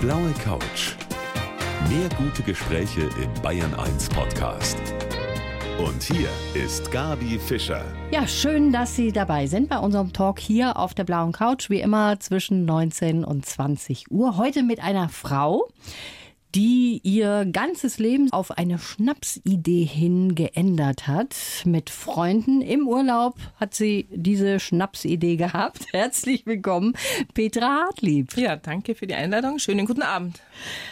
blaue 0.00 0.32
Couch. 0.42 0.94
Mehr 1.90 2.08
gute 2.16 2.42
Gespräche 2.42 3.02
im 3.02 3.42
Bayern 3.42 3.74
1 3.74 4.08
Podcast. 4.08 4.78
Und 5.78 6.02
hier 6.02 6.30
ist 6.54 6.90
Gabi 6.90 7.38
Fischer. 7.38 7.84
Ja, 8.10 8.26
schön, 8.26 8.72
dass 8.72 8.96
Sie 8.96 9.12
dabei 9.12 9.46
sind 9.46 9.68
bei 9.68 9.78
unserem 9.78 10.14
Talk 10.14 10.38
hier 10.38 10.78
auf 10.78 10.94
der 10.94 11.04
blauen 11.04 11.32
Couch, 11.32 11.68
wie 11.68 11.80
immer 11.80 12.18
zwischen 12.18 12.64
19 12.64 13.24
und 13.24 13.44
20 13.44 14.10
Uhr. 14.10 14.38
Heute 14.38 14.62
mit 14.62 14.82
einer 14.82 15.10
Frau, 15.10 15.68
die 16.54 17.00
ihr 17.04 17.46
ganzes 17.50 17.98
Leben 17.98 18.32
auf 18.32 18.50
eine 18.50 18.78
Schnapsidee 18.78 19.84
hin 19.84 20.34
geändert 20.34 21.06
hat. 21.06 21.36
Mit 21.64 21.90
Freunden 21.90 22.60
im 22.60 22.88
Urlaub 22.88 23.36
hat 23.56 23.74
sie 23.74 24.08
diese 24.10 24.58
Schnapsidee 24.58 25.36
gehabt. 25.36 25.86
Herzlich 25.92 26.46
willkommen, 26.46 26.94
Petra 27.34 27.84
Hartlieb. 27.84 28.36
Ja, 28.36 28.56
danke 28.56 28.94
für 28.94 29.06
die 29.06 29.14
Einladung. 29.14 29.58
Schönen 29.58 29.86
guten 29.86 30.02
Abend. 30.02 30.40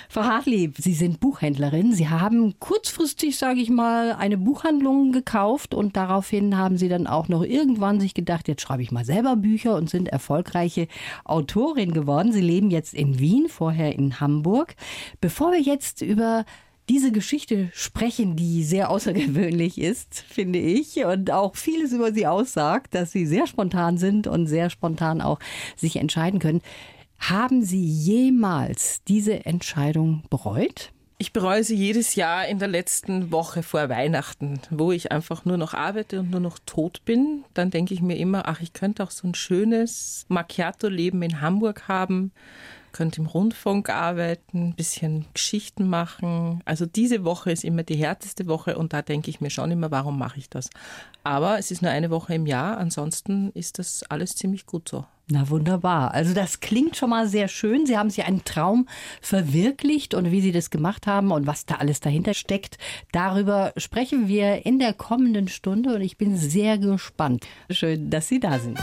Frau 0.08 0.22
Hartlieb, 0.22 0.76
Sie 0.78 0.94
sind 0.94 1.20
Buchhändlerin. 1.20 1.92
Sie 1.92 2.08
haben 2.08 2.58
kurzfristig, 2.60 3.36
sage 3.36 3.60
ich 3.60 3.68
mal, 3.68 4.12
eine 4.12 4.38
Buchhandlung 4.38 5.12
gekauft 5.12 5.74
und 5.74 5.96
daraufhin 5.96 6.56
haben 6.56 6.78
Sie 6.78 6.88
dann 6.88 7.06
auch 7.06 7.28
noch 7.28 7.42
irgendwann 7.42 8.00
sich 8.00 8.14
gedacht, 8.14 8.48
jetzt 8.48 8.62
schreibe 8.62 8.82
ich 8.82 8.92
mal 8.92 9.04
selber 9.04 9.36
Bücher 9.36 9.74
und 9.74 9.90
sind 9.90 10.08
erfolgreiche 10.08 10.88
Autorin 11.24 11.92
geworden. 11.92 12.32
Sie 12.32 12.40
leben 12.40 12.70
jetzt 12.70 12.94
in 12.94 13.18
Wien, 13.18 13.48
vorher 13.48 13.94
in 13.94 14.20
Hamburg. 14.20 14.76
Bevor 15.20 15.47
wir 15.52 15.60
jetzt 15.60 16.02
über 16.02 16.44
diese 16.88 17.12
Geschichte 17.12 17.70
sprechen, 17.74 18.36
die 18.36 18.64
sehr 18.64 18.90
außergewöhnlich 18.90 19.78
ist, 19.78 20.24
finde 20.28 20.58
ich, 20.58 21.04
und 21.04 21.30
auch 21.30 21.56
vieles 21.56 21.92
über 21.92 22.12
sie 22.12 22.26
aussagt, 22.26 22.94
dass 22.94 23.12
sie 23.12 23.26
sehr 23.26 23.46
spontan 23.46 23.98
sind 23.98 24.26
und 24.26 24.46
sehr 24.46 24.70
spontan 24.70 25.20
auch 25.20 25.38
sich 25.76 25.96
entscheiden 25.96 26.40
können. 26.40 26.62
Haben 27.18 27.64
Sie 27.64 27.84
jemals 27.84 29.02
diese 29.08 29.44
Entscheidung 29.44 30.22
bereut? 30.30 30.92
Ich 31.20 31.32
bereue 31.32 31.64
sie 31.64 31.74
jedes 31.74 32.14
Jahr 32.14 32.46
in 32.46 32.60
der 32.60 32.68
letzten 32.68 33.32
Woche 33.32 33.64
vor 33.64 33.88
Weihnachten, 33.88 34.60
wo 34.70 34.92
ich 34.92 35.10
einfach 35.10 35.44
nur 35.44 35.56
noch 35.56 35.74
arbeite 35.74 36.20
und 36.20 36.30
nur 36.30 36.38
noch 36.38 36.60
tot 36.64 37.04
bin. 37.04 37.42
Dann 37.54 37.72
denke 37.72 37.92
ich 37.92 38.00
mir 38.00 38.16
immer, 38.16 38.46
ach, 38.46 38.60
ich 38.60 38.72
könnte 38.72 39.02
auch 39.02 39.10
so 39.10 39.26
ein 39.26 39.34
schönes 39.34 40.26
Macchiato-Leben 40.28 41.20
in 41.22 41.40
Hamburg 41.40 41.88
haben, 41.88 42.30
könnte 42.98 43.20
im 43.20 43.28
Rundfunk 43.28 43.90
arbeiten, 43.90 44.70
ein 44.70 44.74
bisschen 44.74 45.26
Geschichten 45.32 45.88
machen. 45.88 46.62
Also 46.64 46.84
diese 46.84 47.22
Woche 47.22 47.52
ist 47.52 47.62
immer 47.62 47.84
die 47.84 47.94
härteste 47.94 48.48
Woche 48.48 48.76
und 48.76 48.92
da 48.92 49.02
denke 49.02 49.30
ich 49.30 49.40
mir 49.40 49.50
schon 49.50 49.70
immer, 49.70 49.92
warum 49.92 50.18
mache 50.18 50.40
ich 50.40 50.50
das? 50.50 50.68
Aber 51.22 51.60
es 51.60 51.70
ist 51.70 51.80
nur 51.80 51.92
eine 51.92 52.10
Woche 52.10 52.34
im 52.34 52.46
Jahr, 52.46 52.76
ansonsten 52.76 53.52
ist 53.54 53.78
das 53.78 54.02
alles 54.08 54.34
ziemlich 54.34 54.66
gut 54.66 54.88
so. 54.88 55.04
Na 55.30 55.48
wunderbar. 55.48 56.12
Also 56.12 56.34
das 56.34 56.58
klingt 56.58 56.96
schon 56.96 57.10
mal 57.10 57.28
sehr 57.28 57.46
schön. 57.46 57.86
Sie 57.86 57.96
haben 57.96 58.10
sich 58.10 58.24
einen 58.24 58.44
Traum 58.44 58.88
verwirklicht 59.20 60.14
und 60.14 60.32
wie 60.32 60.40
Sie 60.40 60.52
das 60.52 60.70
gemacht 60.70 61.06
haben 61.06 61.30
und 61.30 61.46
was 61.46 61.66
da 61.66 61.76
alles 61.76 62.00
dahinter 62.00 62.34
steckt, 62.34 62.78
darüber 63.12 63.72
sprechen 63.76 64.26
wir 64.26 64.66
in 64.66 64.80
der 64.80 64.92
kommenden 64.92 65.46
Stunde 65.46 65.94
und 65.94 66.00
ich 66.00 66.16
bin 66.16 66.36
sehr 66.36 66.78
gespannt. 66.78 67.46
Schön, 67.70 68.10
dass 68.10 68.26
Sie 68.26 68.40
da 68.40 68.58
sind. 68.58 68.80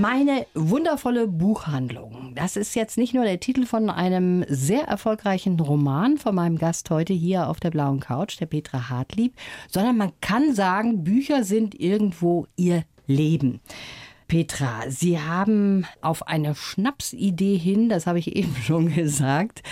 Meine 0.00 0.46
wundervolle 0.54 1.28
Buchhandlung. 1.28 2.32
Das 2.34 2.56
ist 2.56 2.74
jetzt 2.74 2.96
nicht 2.96 3.12
nur 3.12 3.24
der 3.24 3.38
Titel 3.38 3.66
von 3.66 3.90
einem 3.90 4.46
sehr 4.48 4.84
erfolgreichen 4.84 5.60
Roman 5.60 6.16
von 6.16 6.34
meinem 6.34 6.56
Gast 6.56 6.88
heute 6.88 7.12
hier 7.12 7.48
auf 7.48 7.60
der 7.60 7.68
blauen 7.68 8.00
Couch, 8.00 8.40
der 8.40 8.46
Petra 8.46 8.88
Hartlieb, 8.88 9.34
sondern 9.68 9.98
man 9.98 10.12
kann 10.22 10.54
sagen, 10.54 11.04
Bücher 11.04 11.44
sind 11.44 11.78
irgendwo 11.78 12.46
ihr 12.56 12.84
Leben. 13.06 13.60
Petra, 14.26 14.84
Sie 14.88 15.20
haben 15.20 15.84
auf 16.00 16.26
eine 16.26 16.54
Schnapsidee 16.54 17.58
hin, 17.58 17.90
das 17.90 18.06
habe 18.06 18.20
ich 18.20 18.34
eben 18.34 18.56
schon 18.64 18.94
gesagt, 18.94 19.62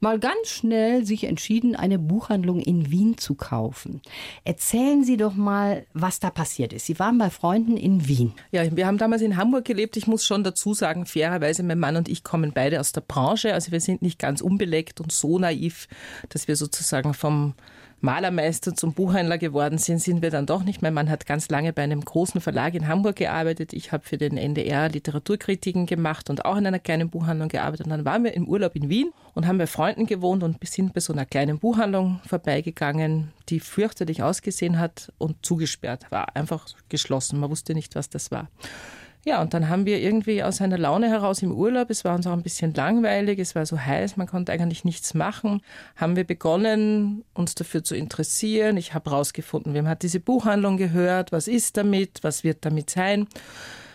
mal 0.00 0.18
ganz 0.18 0.48
schnell 0.48 1.04
sich 1.04 1.24
entschieden, 1.24 1.76
eine 1.76 1.98
Buchhandlung 1.98 2.60
in 2.60 2.90
Wien 2.90 3.18
zu 3.18 3.34
kaufen. 3.34 4.00
Erzählen 4.44 5.04
Sie 5.04 5.16
doch 5.16 5.34
mal, 5.34 5.86
was 5.94 6.20
da 6.20 6.30
passiert 6.30 6.72
ist. 6.72 6.86
Sie 6.86 6.98
waren 6.98 7.18
bei 7.18 7.30
Freunden 7.30 7.76
in 7.76 8.06
Wien. 8.06 8.32
Ja, 8.52 8.76
wir 8.76 8.86
haben 8.86 8.98
damals 8.98 9.22
in 9.22 9.36
Hamburg 9.36 9.64
gelebt. 9.64 9.96
Ich 9.96 10.06
muss 10.06 10.24
schon 10.24 10.44
dazu 10.44 10.74
sagen, 10.74 11.06
fairerweise, 11.06 11.62
mein 11.62 11.78
Mann 11.78 11.96
und 11.96 12.08
ich 12.08 12.24
kommen 12.24 12.52
beide 12.54 12.80
aus 12.80 12.92
der 12.92 13.00
Branche. 13.00 13.54
Also 13.54 13.72
wir 13.72 13.80
sind 13.80 14.02
nicht 14.02 14.18
ganz 14.18 14.40
unbeleckt 14.40 15.00
und 15.00 15.12
so 15.12 15.38
naiv, 15.38 15.88
dass 16.28 16.48
wir 16.48 16.56
sozusagen 16.56 17.14
vom 17.14 17.54
Malermeister 18.06 18.74
zum 18.74 18.94
Buchhändler 18.94 19.36
geworden 19.36 19.78
sind, 19.78 19.98
sind 19.98 20.22
wir 20.22 20.30
dann 20.30 20.46
doch 20.46 20.62
nicht. 20.62 20.80
Mein 20.80 20.94
Mann 20.94 21.10
hat 21.10 21.26
ganz 21.26 21.50
lange 21.50 21.72
bei 21.72 21.82
einem 21.82 22.00
großen 22.00 22.40
Verlag 22.40 22.74
in 22.74 22.86
Hamburg 22.86 23.16
gearbeitet. 23.16 23.72
Ich 23.72 23.90
habe 23.90 24.04
für 24.04 24.16
den 24.16 24.36
NDR 24.36 24.88
Literaturkritiken 24.88 25.86
gemacht 25.86 26.30
und 26.30 26.44
auch 26.44 26.56
in 26.56 26.66
einer 26.66 26.78
kleinen 26.78 27.10
Buchhandlung 27.10 27.48
gearbeitet. 27.48 27.86
Und 27.86 27.90
dann 27.90 28.04
waren 28.04 28.22
wir 28.22 28.32
im 28.34 28.48
Urlaub 28.48 28.76
in 28.76 28.88
Wien 28.88 29.10
und 29.34 29.48
haben 29.48 29.58
bei 29.58 29.66
Freunden 29.66 30.06
gewohnt 30.06 30.44
und 30.44 30.64
sind 30.68 30.94
bei 30.94 31.00
so 31.00 31.12
einer 31.12 31.26
kleinen 31.26 31.58
Buchhandlung 31.58 32.20
vorbeigegangen, 32.24 33.32
die 33.48 33.58
fürchterlich 33.58 34.22
ausgesehen 34.22 34.78
hat 34.78 35.12
und 35.18 35.44
zugesperrt 35.44 36.10
war. 36.10 36.36
Einfach 36.36 36.68
geschlossen. 36.88 37.40
Man 37.40 37.50
wusste 37.50 37.74
nicht, 37.74 37.96
was 37.96 38.08
das 38.08 38.30
war. 38.30 38.48
Ja, 39.28 39.42
und 39.42 39.54
dann 39.54 39.68
haben 39.68 39.86
wir 39.86 39.98
irgendwie 39.98 40.44
aus 40.44 40.60
einer 40.60 40.78
Laune 40.78 41.08
heraus 41.08 41.42
im 41.42 41.50
Urlaub, 41.50 41.90
es 41.90 42.04
war 42.04 42.14
uns 42.14 42.28
auch 42.28 42.32
ein 42.32 42.44
bisschen 42.44 42.72
langweilig, 42.74 43.40
es 43.40 43.56
war 43.56 43.66
so 43.66 43.76
heiß, 43.76 44.16
man 44.16 44.28
konnte 44.28 44.52
eigentlich 44.52 44.84
nichts 44.84 45.14
machen, 45.14 45.62
haben 45.96 46.14
wir 46.14 46.22
begonnen, 46.22 47.24
uns 47.34 47.56
dafür 47.56 47.82
zu 47.82 47.96
interessieren. 47.96 48.76
Ich 48.76 48.94
habe 48.94 49.10
herausgefunden, 49.10 49.74
wem 49.74 49.88
hat 49.88 50.04
diese 50.04 50.20
Buchhandlung 50.20 50.76
gehört, 50.76 51.32
was 51.32 51.48
ist 51.48 51.76
damit, 51.76 52.22
was 52.22 52.44
wird 52.44 52.64
damit 52.64 52.88
sein. 52.88 53.26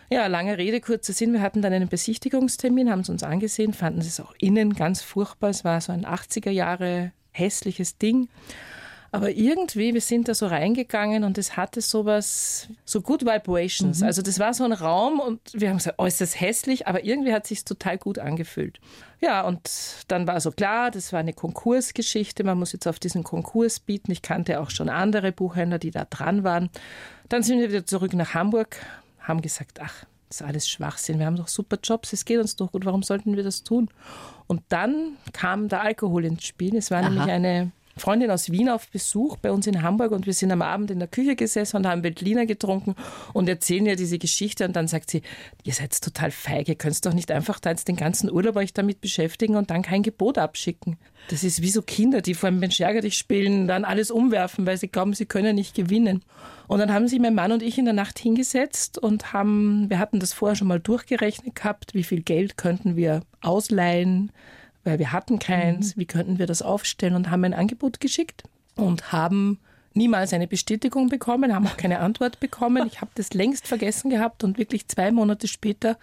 Ja, 0.10 0.28
lange 0.28 0.58
Rede, 0.58 0.82
kurzer 0.82 1.14
Sinn. 1.14 1.32
Wir 1.32 1.42
hatten 1.42 1.62
dann 1.62 1.72
einen 1.72 1.88
Besichtigungstermin, 1.88 2.92
haben 2.92 3.00
es 3.00 3.10
uns 3.10 3.24
angesehen, 3.24 3.72
fanden 3.72 4.02
es 4.02 4.20
auch 4.20 4.34
innen 4.38 4.74
ganz 4.74 5.02
furchtbar. 5.02 5.52
Es 5.52 5.64
war 5.64 5.80
so 5.80 5.94
ein 5.94 6.06
80er 6.06 6.52
Jahre 6.52 7.14
hässliches 7.32 7.98
Ding. 7.98 8.28
Aber 9.14 9.30
irgendwie, 9.30 9.94
wir 9.94 10.00
sind 10.00 10.30
da 10.30 10.34
so 10.34 10.48
reingegangen 10.48 11.26
und 11.26 11.38
es 11.38 11.58
hatte 11.58 11.82
sowas, 11.82 12.70
so 12.86 13.02
Good 13.02 13.26
Vibrations. 13.26 14.00
Mhm. 14.00 14.06
Also 14.06 14.22
das 14.22 14.40
war 14.40 14.54
so 14.54 14.64
ein 14.64 14.72
Raum 14.72 15.20
und 15.20 15.42
wir 15.54 15.70
haben 15.70 15.78
gesagt, 15.78 15.98
oh, 16.00 16.06
ist 16.06 16.22
das 16.22 16.40
hässlich, 16.40 16.88
aber 16.88 17.04
irgendwie 17.04 17.34
hat 17.34 17.46
sich 17.46 17.66
total 17.66 17.98
gut 17.98 18.20
angefühlt. 18.20 18.80
Ja, 19.20 19.42
und 19.42 19.70
dann 20.08 20.28
war 20.28 20.40
so 20.40 20.52
klar, 20.52 20.92
das 20.92 21.12
war 21.12 21.20
eine 21.20 21.34
Konkursgeschichte. 21.34 22.46
Man 22.46 22.58
muss 22.58 22.72
jetzt 22.72 22.88
auf 22.88 23.00
diesen 23.00 23.24
Konkurs 23.24 23.82
bieten. 23.82 24.12
Ich 24.12 24.22
kannte 24.22 24.62
auch 24.62 24.70
schon 24.70 24.88
andere 24.88 25.34
Buchhändler, 25.34 25.78
die 25.78 25.92
da 25.92 26.06
dran 26.06 26.46
waren. 26.46 26.70
Dann 27.28 27.44
sind 27.44 27.60
wir 27.60 27.70
wieder 27.70 27.86
zurück 27.86 28.14
nach 28.14 28.34
Hamburg, 28.34 28.78
haben 29.20 29.42
gesagt, 29.42 29.80
ach, 29.82 30.06
das 30.30 30.40
ist 30.40 30.48
alles 30.48 30.70
Schwachsinn. 30.70 31.20
Wir 31.20 31.26
haben 31.26 31.36
doch 31.36 31.50
super 31.50 31.78
Jobs, 31.84 32.14
es 32.14 32.24
geht 32.24 32.40
uns 32.40 32.56
doch 32.56 32.72
gut. 32.72 32.86
Warum 32.86 33.04
sollten 33.04 33.36
wir 33.36 33.44
das 33.44 33.64
tun? 33.64 33.90
Und 34.48 34.62
dann 34.70 35.18
kam 35.34 35.68
der 35.68 35.82
Alkohol 35.82 36.24
ins 36.24 36.46
Spiel. 36.46 36.78
Es 36.78 36.90
war 36.92 37.00
Aha. 37.00 37.10
nämlich 37.10 37.30
eine 37.30 37.72
Freundin 37.98 38.32
aus 38.32 38.52
Wien 38.52 38.70
auf 38.70 38.88
Besuch 38.88 39.38
bei 39.38 39.52
uns 39.52 39.68
in 39.68 39.82
Hamburg 39.82 40.12
und 40.12 40.26
wir 40.26 40.34
sind 40.34 40.52
am 40.52 40.62
Abend 40.62 40.92
in 40.92 41.00
der 41.00 41.08
Küche 41.08 41.36
gesessen 41.36 41.78
und 41.78 41.88
haben 41.88 42.04
Veltliner 42.04 42.46
getrunken 42.46 42.96
und 43.34 43.50
erzählen 43.50 43.86
ihr 43.86 43.96
diese 43.96 44.18
Geschichte 44.18 44.66
und 44.66 44.76
dann 44.76 44.88
sagt 44.88 45.10
sie, 45.12 45.22
ihr 45.64 45.74
seid 45.74 46.00
total 46.02 46.32
feige, 46.32 46.76
könnt 46.76 47.06
doch 47.06 47.14
nicht 47.14 47.32
einfach 47.32 47.60
da 47.60 47.70
jetzt 47.70 47.88
den 47.88 47.96
ganzen 47.96 48.32
Urlaub 48.32 48.56
euch 48.56 48.74
damit 48.74 49.02
beschäftigen 49.02 49.56
und 49.56 49.70
dann 49.70 49.82
kein 49.82 50.04
Gebot 50.04 50.38
abschicken. 50.38 50.98
Das 51.30 51.44
ist 51.44 51.62
wie 51.62 51.70
so 51.70 51.82
Kinder, 51.82 52.22
die 52.22 52.34
vor 52.34 52.48
einem 52.48 52.60
Mensch 52.60 52.80
ärger 52.80 53.02
dich 53.02 53.18
spielen, 53.18 53.68
dann 53.68 53.86
alles 53.86 54.12
umwerfen, 54.12 54.66
weil 54.66 54.78
sie 54.78 54.88
glauben, 54.88 55.14
sie 55.14 55.26
können 55.26 55.56
nicht 55.56 55.76
gewinnen. 55.76 56.24
Und 56.68 56.80
dann 56.80 56.94
haben 56.94 57.08
sich 57.08 57.20
mein 57.20 57.36
Mann 57.36 57.52
und 57.52 57.64
ich 57.64 57.78
in 57.78 57.86
der 57.86 57.94
Nacht 57.94 58.18
hingesetzt 58.18 58.98
und 58.98 59.34
haben, 59.34 59.90
wir 59.90 60.00
hatten 60.00 60.20
das 60.20 60.34
vorher 60.34 60.56
schon 60.56 60.68
mal 60.68 60.80
durchgerechnet 60.80 61.56
gehabt, 61.56 61.94
wie 61.94 62.04
viel 62.04 62.22
Geld 62.22 62.58
könnten 62.58 62.96
wir 62.96 63.22
ausleihen, 63.42 64.32
weil 64.84 65.00
wir 65.00 65.12
hatten 65.12 65.40
keins. 65.40 65.96
Mhm. 65.96 66.02
Wie 66.02 66.06
könnten 66.06 66.40
wir 66.40 66.48
das 66.48 66.62
aufstellen? 66.62 67.16
Und 67.16 67.30
haben 67.30 67.44
ein 67.44 67.54
Angebot 67.54 68.00
geschickt 68.00 68.44
und 68.76 69.12
haben 69.12 69.60
niemals 69.94 70.34
eine 70.34 70.48
Bestätigung 70.48 71.10
bekommen, 71.10 71.54
haben 71.54 71.68
auch 71.68 71.78
keine 71.78 72.00
Antwort 72.00 72.40
bekommen. 72.40 72.88
Ich 72.88 73.02
habe 73.02 73.12
das 73.16 73.34
längst 73.34 73.68
vergessen 73.68 74.10
gehabt 74.10 74.44
und 74.44 74.58
wirklich 74.58 74.88
zwei 74.88 75.12
Monate 75.12 75.48
später 75.48 75.98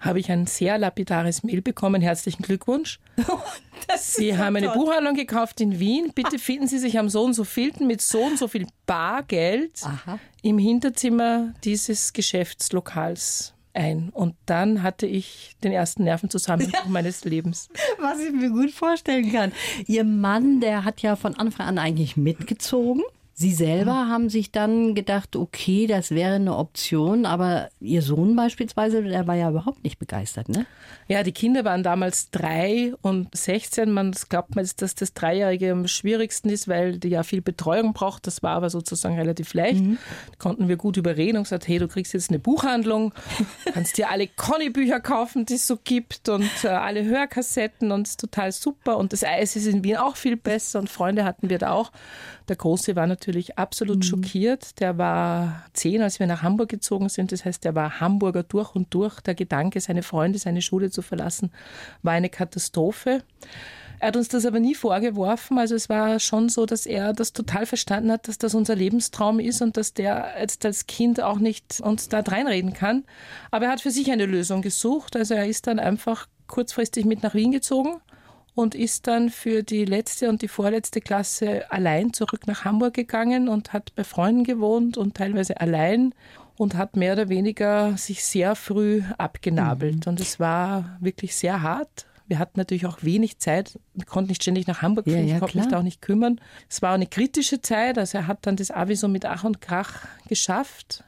habe 0.00 0.20
ich 0.20 0.30
ein 0.30 0.46
sehr 0.46 0.78
lapidares 0.78 1.42
Mail 1.42 1.62
bekommen. 1.62 2.02
Herzlichen 2.02 2.42
Glückwunsch. 2.42 3.00
Sie 3.96 4.36
haben 4.36 4.56
eine 4.56 4.70
Buchhandlung 4.70 5.14
gekauft 5.14 5.60
in 5.60 5.78
Wien. 5.78 6.12
Bitte 6.14 6.38
finden 6.38 6.68
Sie 6.68 6.78
sich 6.78 6.98
am 6.98 7.08
so 7.08 7.24
und 7.24 7.34
so 7.34 7.44
vielten 7.44 7.86
mit 7.86 8.00
so 8.00 8.22
und 8.22 8.38
so 8.38 8.48
viel 8.48 8.66
Bargeld 8.86 9.80
Aha. 9.84 10.18
im 10.42 10.58
Hinterzimmer 10.58 11.54
dieses 11.64 12.12
Geschäftslokals 12.12 13.55
ein. 13.76 14.10
Und 14.10 14.34
dann 14.46 14.82
hatte 14.82 15.06
ich 15.06 15.56
den 15.62 15.72
ersten 15.72 16.04
Nervenzusammenbruch 16.04 16.84
ja. 16.84 16.90
meines 16.90 17.24
Lebens. 17.24 17.68
Was 17.98 18.18
ich 18.20 18.32
mir 18.32 18.50
gut 18.50 18.70
vorstellen 18.70 19.30
kann. 19.32 19.52
Ihr 19.86 20.04
Mann, 20.04 20.60
der 20.60 20.84
hat 20.84 21.02
ja 21.02 21.16
von 21.16 21.34
Anfang 21.36 21.66
an 21.66 21.78
eigentlich 21.78 22.16
mitgezogen. 22.16 23.02
Sie 23.38 23.52
selber 23.52 24.08
haben 24.08 24.30
sich 24.30 24.50
dann 24.50 24.94
gedacht, 24.94 25.36
okay, 25.36 25.86
das 25.86 26.10
wäre 26.10 26.36
eine 26.36 26.56
Option, 26.56 27.26
aber 27.26 27.68
Ihr 27.80 28.00
Sohn 28.00 28.34
beispielsweise, 28.34 29.02
der 29.02 29.26
war 29.26 29.34
ja 29.34 29.50
überhaupt 29.50 29.84
nicht 29.84 29.98
begeistert, 29.98 30.48
ne? 30.48 30.64
Ja, 31.06 31.22
die 31.22 31.32
Kinder 31.32 31.62
waren 31.66 31.82
damals 31.82 32.30
drei 32.30 32.94
und 33.02 33.36
16. 33.36 33.92
Man 33.92 34.12
glaubt 34.30 34.56
man 34.56 34.64
jetzt, 34.64 34.80
dass 34.80 34.94
das 34.94 35.12
Dreijährige 35.12 35.70
am 35.70 35.86
schwierigsten 35.86 36.48
ist, 36.48 36.66
weil 36.66 36.98
die 36.98 37.10
ja 37.10 37.24
viel 37.24 37.42
Betreuung 37.42 37.92
braucht. 37.92 38.26
Das 38.26 38.42
war 38.42 38.52
aber 38.52 38.70
sozusagen 38.70 39.18
relativ 39.18 39.52
leicht. 39.52 39.84
Mhm. 39.84 39.98
Konnten 40.38 40.68
wir 40.68 40.78
gut 40.78 40.96
überreden 40.96 41.36
und 41.36 41.42
gesagt, 41.42 41.68
hey, 41.68 41.78
du 41.78 41.88
kriegst 41.88 42.14
jetzt 42.14 42.30
eine 42.30 42.38
Buchhandlung, 42.38 43.12
kannst 43.74 43.98
dir 43.98 44.08
alle 44.08 44.28
Conny-Bücher 44.28 45.00
kaufen, 45.00 45.44
die 45.44 45.54
es 45.54 45.66
so 45.66 45.76
gibt 45.76 46.30
und 46.30 46.50
äh, 46.64 46.68
alle 46.68 47.04
Hörkassetten 47.04 47.92
und 47.92 48.06
es 48.06 48.12
ist 48.12 48.20
total 48.20 48.50
super. 48.50 48.96
Und 48.96 49.12
das 49.12 49.22
Eis 49.24 49.56
ist 49.56 49.66
in 49.66 49.84
Wien 49.84 49.98
auch 49.98 50.16
viel 50.16 50.38
besser 50.38 50.78
und 50.78 50.88
Freunde 50.88 51.24
hatten 51.24 51.50
wir 51.50 51.58
da 51.58 51.72
auch. 51.72 51.92
Der 52.48 52.56
Große 52.56 52.96
war 52.96 53.06
natürlich 53.06 53.25
absolut 53.56 53.98
mhm. 53.98 54.02
schockiert. 54.02 54.80
Der 54.80 54.98
war 54.98 55.64
zehn, 55.72 56.02
als 56.02 56.20
wir 56.20 56.26
nach 56.26 56.42
Hamburg 56.42 56.68
gezogen 56.68 57.08
sind. 57.08 57.32
Das 57.32 57.44
heißt, 57.44 57.64
der 57.64 57.74
war 57.74 58.00
Hamburger 58.00 58.42
durch 58.42 58.74
und 58.74 58.92
durch. 58.92 59.20
Der 59.20 59.34
Gedanke, 59.34 59.80
seine 59.80 60.02
Freunde, 60.02 60.38
seine 60.38 60.62
Schule 60.62 60.90
zu 60.90 61.02
verlassen, 61.02 61.50
war 62.02 62.12
eine 62.12 62.28
Katastrophe. 62.28 63.22
Er 63.98 64.08
hat 64.08 64.16
uns 64.16 64.28
das 64.28 64.44
aber 64.44 64.60
nie 64.60 64.74
vorgeworfen. 64.74 65.58
Also 65.58 65.74
es 65.74 65.88
war 65.88 66.20
schon 66.20 66.48
so, 66.48 66.66
dass 66.66 66.86
er 66.86 67.12
das 67.12 67.32
total 67.32 67.66
verstanden 67.66 68.12
hat, 68.12 68.28
dass 68.28 68.38
das 68.38 68.54
unser 68.54 68.74
Lebenstraum 68.74 69.40
ist 69.40 69.62
und 69.62 69.76
dass 69.76 69.94
der 69.94 70.34
jetzt 70.38 70.66
als 70.66 70.86
Kind 70.86 71.20
auch 71.20 71.38
nicht 71.38 71.80
uns 71.80 72.08
da 72.08 72.20
reinreden 72.20 72.74
kann. 72.74 73.04
Aber 73.50 73.66
er 73.66 73.72
hat 73.72 73.80
für 73.80 73.90
sich 73.90 74.10
eine 74.10 74.26
Lösung 74.26 74.62
gesucht. 74.62 75.16
Also 75.16 75.34
er 75.34 75.46
ist 75.46 75.66
dann 75.66 75.78
einfach 75.78 76.28
kurzfristig 76.46 77.04
mit 77.04 77.22
nach 77.22 77.34
Wien 77.34 77.52
gezogen 77.52 78.00
und 78.56 78.74
ist 78.74 79.06
dann 79.06 79.28
für 79.28 79.62
die 79.62 79.84
letzte 79.84 80.30
und 80.30 80.40
die 80.40 80.48
vorletzte 80.48 81.02
Klasse 81.02 81.70
allein 81.70 82.14
zurück 82.14 82.46
nach 82.46 82.64
Hamburg 82.64 82.94
gegangen 82.94 83.48
und 83.48 83.74
hat 83.74 83.94
bei 83.94 84.02
Freunden 84.02 84.44
gewohnt 84.44 84.96
und 84.96 85.14
teilweise 85.14 85.60
allein 85.60 86.14
und 86.56 86.74
hat 86.74 86.96
mehr 86.96 87.12
oder 87.12 87.28
weniger 87.28 87.98
sich 87.98 88.24
sehr 88.24 88.56
früh 88.56 89.02
abgenabelt. 89.18 90.06
Mhm. 90.06 90.10
Und 90.10 90.20
es 90.20 90.40
war 90.40 90.96
wirklich 91.00 91.36
sehr 91.36 91.60
hart. 91.60 92.06
Wir 92.28 92.38
hatten 92.38 92.58
natürlich 92.58 92.86
auch 92.86 93.02
wenig 93.02 93.38
Zeit, 93.38 93.78
wir 93.92 94.06
konnten 94.06 94.30
nicht 94.30 94.42
ständig 94.42 94.66
nach 94.66 94.80
Hamburg 94.80 95.04
fliegen, 95.04 95.24
ja, 95.24 95.26
ja, 95.26 95.34
ich 95.34 95.40
konnte 95.40 95.58
mich 95.58 95.68
da 95.68 95.78
auch 95.78 95.84
nicht 95.84 96.00
kümmern. 96.00 96.40
Es 96.68 96.80
war 96.80 96.94
eine 96.94 97.06
kritische 97.06 97.60
Zeit, 97.60 97.98
also 97.98 98.18
er 98.18 98.26
hat 98.26 98.46
dann 98.46 98.56
das 98.56 98.70
Abi 98.70 98.96
so 98.96 99.06
mit 99.06 99.26
Ach 99.26 99.44
und 99.44 99.60
Krach 99.60 100.06
geschafft, 100.28 101.04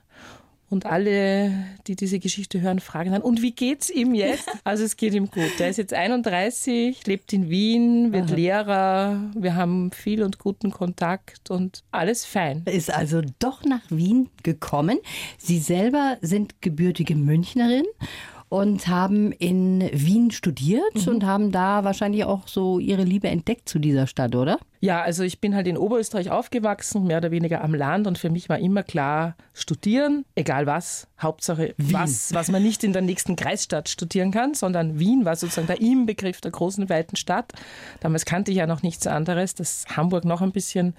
und 0.70 0.87
alle, 0.87 1.53
die 1.87 1.97
diese 1.97 2.19
Geschichte 2.19 2.61
hören, 2.61 2.81
fragen 2.81 3.12
dann, 3.12 3.23
und 3.23 3.43
wie 3.43 3.53
geht's 3.53 3.91
ihm 3.91 4.15
jetzt? 4.15 4.49
Also 4.65 4.85
es 4.85 4.97
geht 4.97 5.15
ihm 5.15 5.31
gut. 5.31 5.59
Er 5.61 5.70
ist 5.70 5.79
jetzt 5.79 5.94
31, 5.94 7.06
lebt 7.06 7.32
in 7.32 7.49
Wien, 7.49 8.12
wird 8.12 8.29
Aha. 8.29 8.35
Lehrer. 8.35 9.31
Wir 9.35 9.55
haben 9.55 9.93
viel 9.93 10.23
und 10.23 10.38
guten 10.38 10.70
Kontakt 10.70 11.50
und 11.50 11.85
alles 11.91 12.26
fein. 12.26 12.62
Er 12.67 12.75
ist 12.75 12.93
also 12.93 13.23
doch 13.38 13.65
nach 13.65 13.82
Wien 13.88 14.29
gekommen. 14.43 14.99
Sie 15.38 15.59
selber 15.59 16.19
sind 16.20 16.61
gebürtige 16.61 17.14
Münchnerin 17.14 17.85
und 18.49 18.89
haben 18.89 19.33
in 19.33 19.89
Wien 19.93 20.31
studiert 20.31 21.06
mhm. 21.06 21.09
und 21.09 21.27
haben 21.27 21.53
da 21.53 21.85
wahrscheinlich 21.85 22.25
auch 22.25 22.49
so 22.49 22.79
ihre 22.79 23.03
Liebe 23.03 23.29
entdeckt 23.29 23.69
zu 23.69 23.79
dieser 23.79 24.06
Stadt, 24.06 24.35
oder? 24.35 24.59
Ja, 24.81 25.03
also 25.03 25.25
ich 25.25 25.41
bin 25.41 25.55
halt 25.55 25.67
in 25.67 25.77
Oberösterreich 25.77 26.31
aufgewachsen, 26.31 27.05
mehr 27.05 27.19
oder 27.19 27.31
weniger 27.31 27.62
am 27.62 27.75
Land 27.75 28.06
und 28.06 28.17
für 28.17 28.31
mich 28.31 28.49
war 28.49 28.59
immer 28.59 28.83
klar, 28.83 29.37
studieren, 29.53 30.25
egal 30.35 30.67
was, 30.67 31.09
Hauptsache 31.21 31.75
Wien. 31.77 31.93
was, 31.93 32.33
was 32.33 32.50
man 32.50 32.62
nicht 32.62 32.85
in 32.85 32.93
der 32.93 33.03
nächsten 33.03 33.37
Kreisstadt 33.37 33.89
studieren 33.89 34.31
kann, 34.31 34.55
sondern 34.55 34.99
Wien 34.99 35.25
war 35.25 35.37
sozusagen 35.37 35.67
der 35.67 35.81
Inbegriff 35.81 36.41
der 36.41 36.53
großen, 36.53 36.89
weiten 36.89 37.17
Stadt. 37.17 37.53
Damals 38.00 38.25
kannte 38.25 38.50
ich 38.50 38.59
ja 38.59 38.67
noch 38.67 38.83
nichts 38.83 39.06
anderes, 39.06 39.55
dass 39.55 39.85
Hamburg 39.95 40.25
noch 40.25 40.41
ein 40.41 40.53
bisschen 40.53 40.95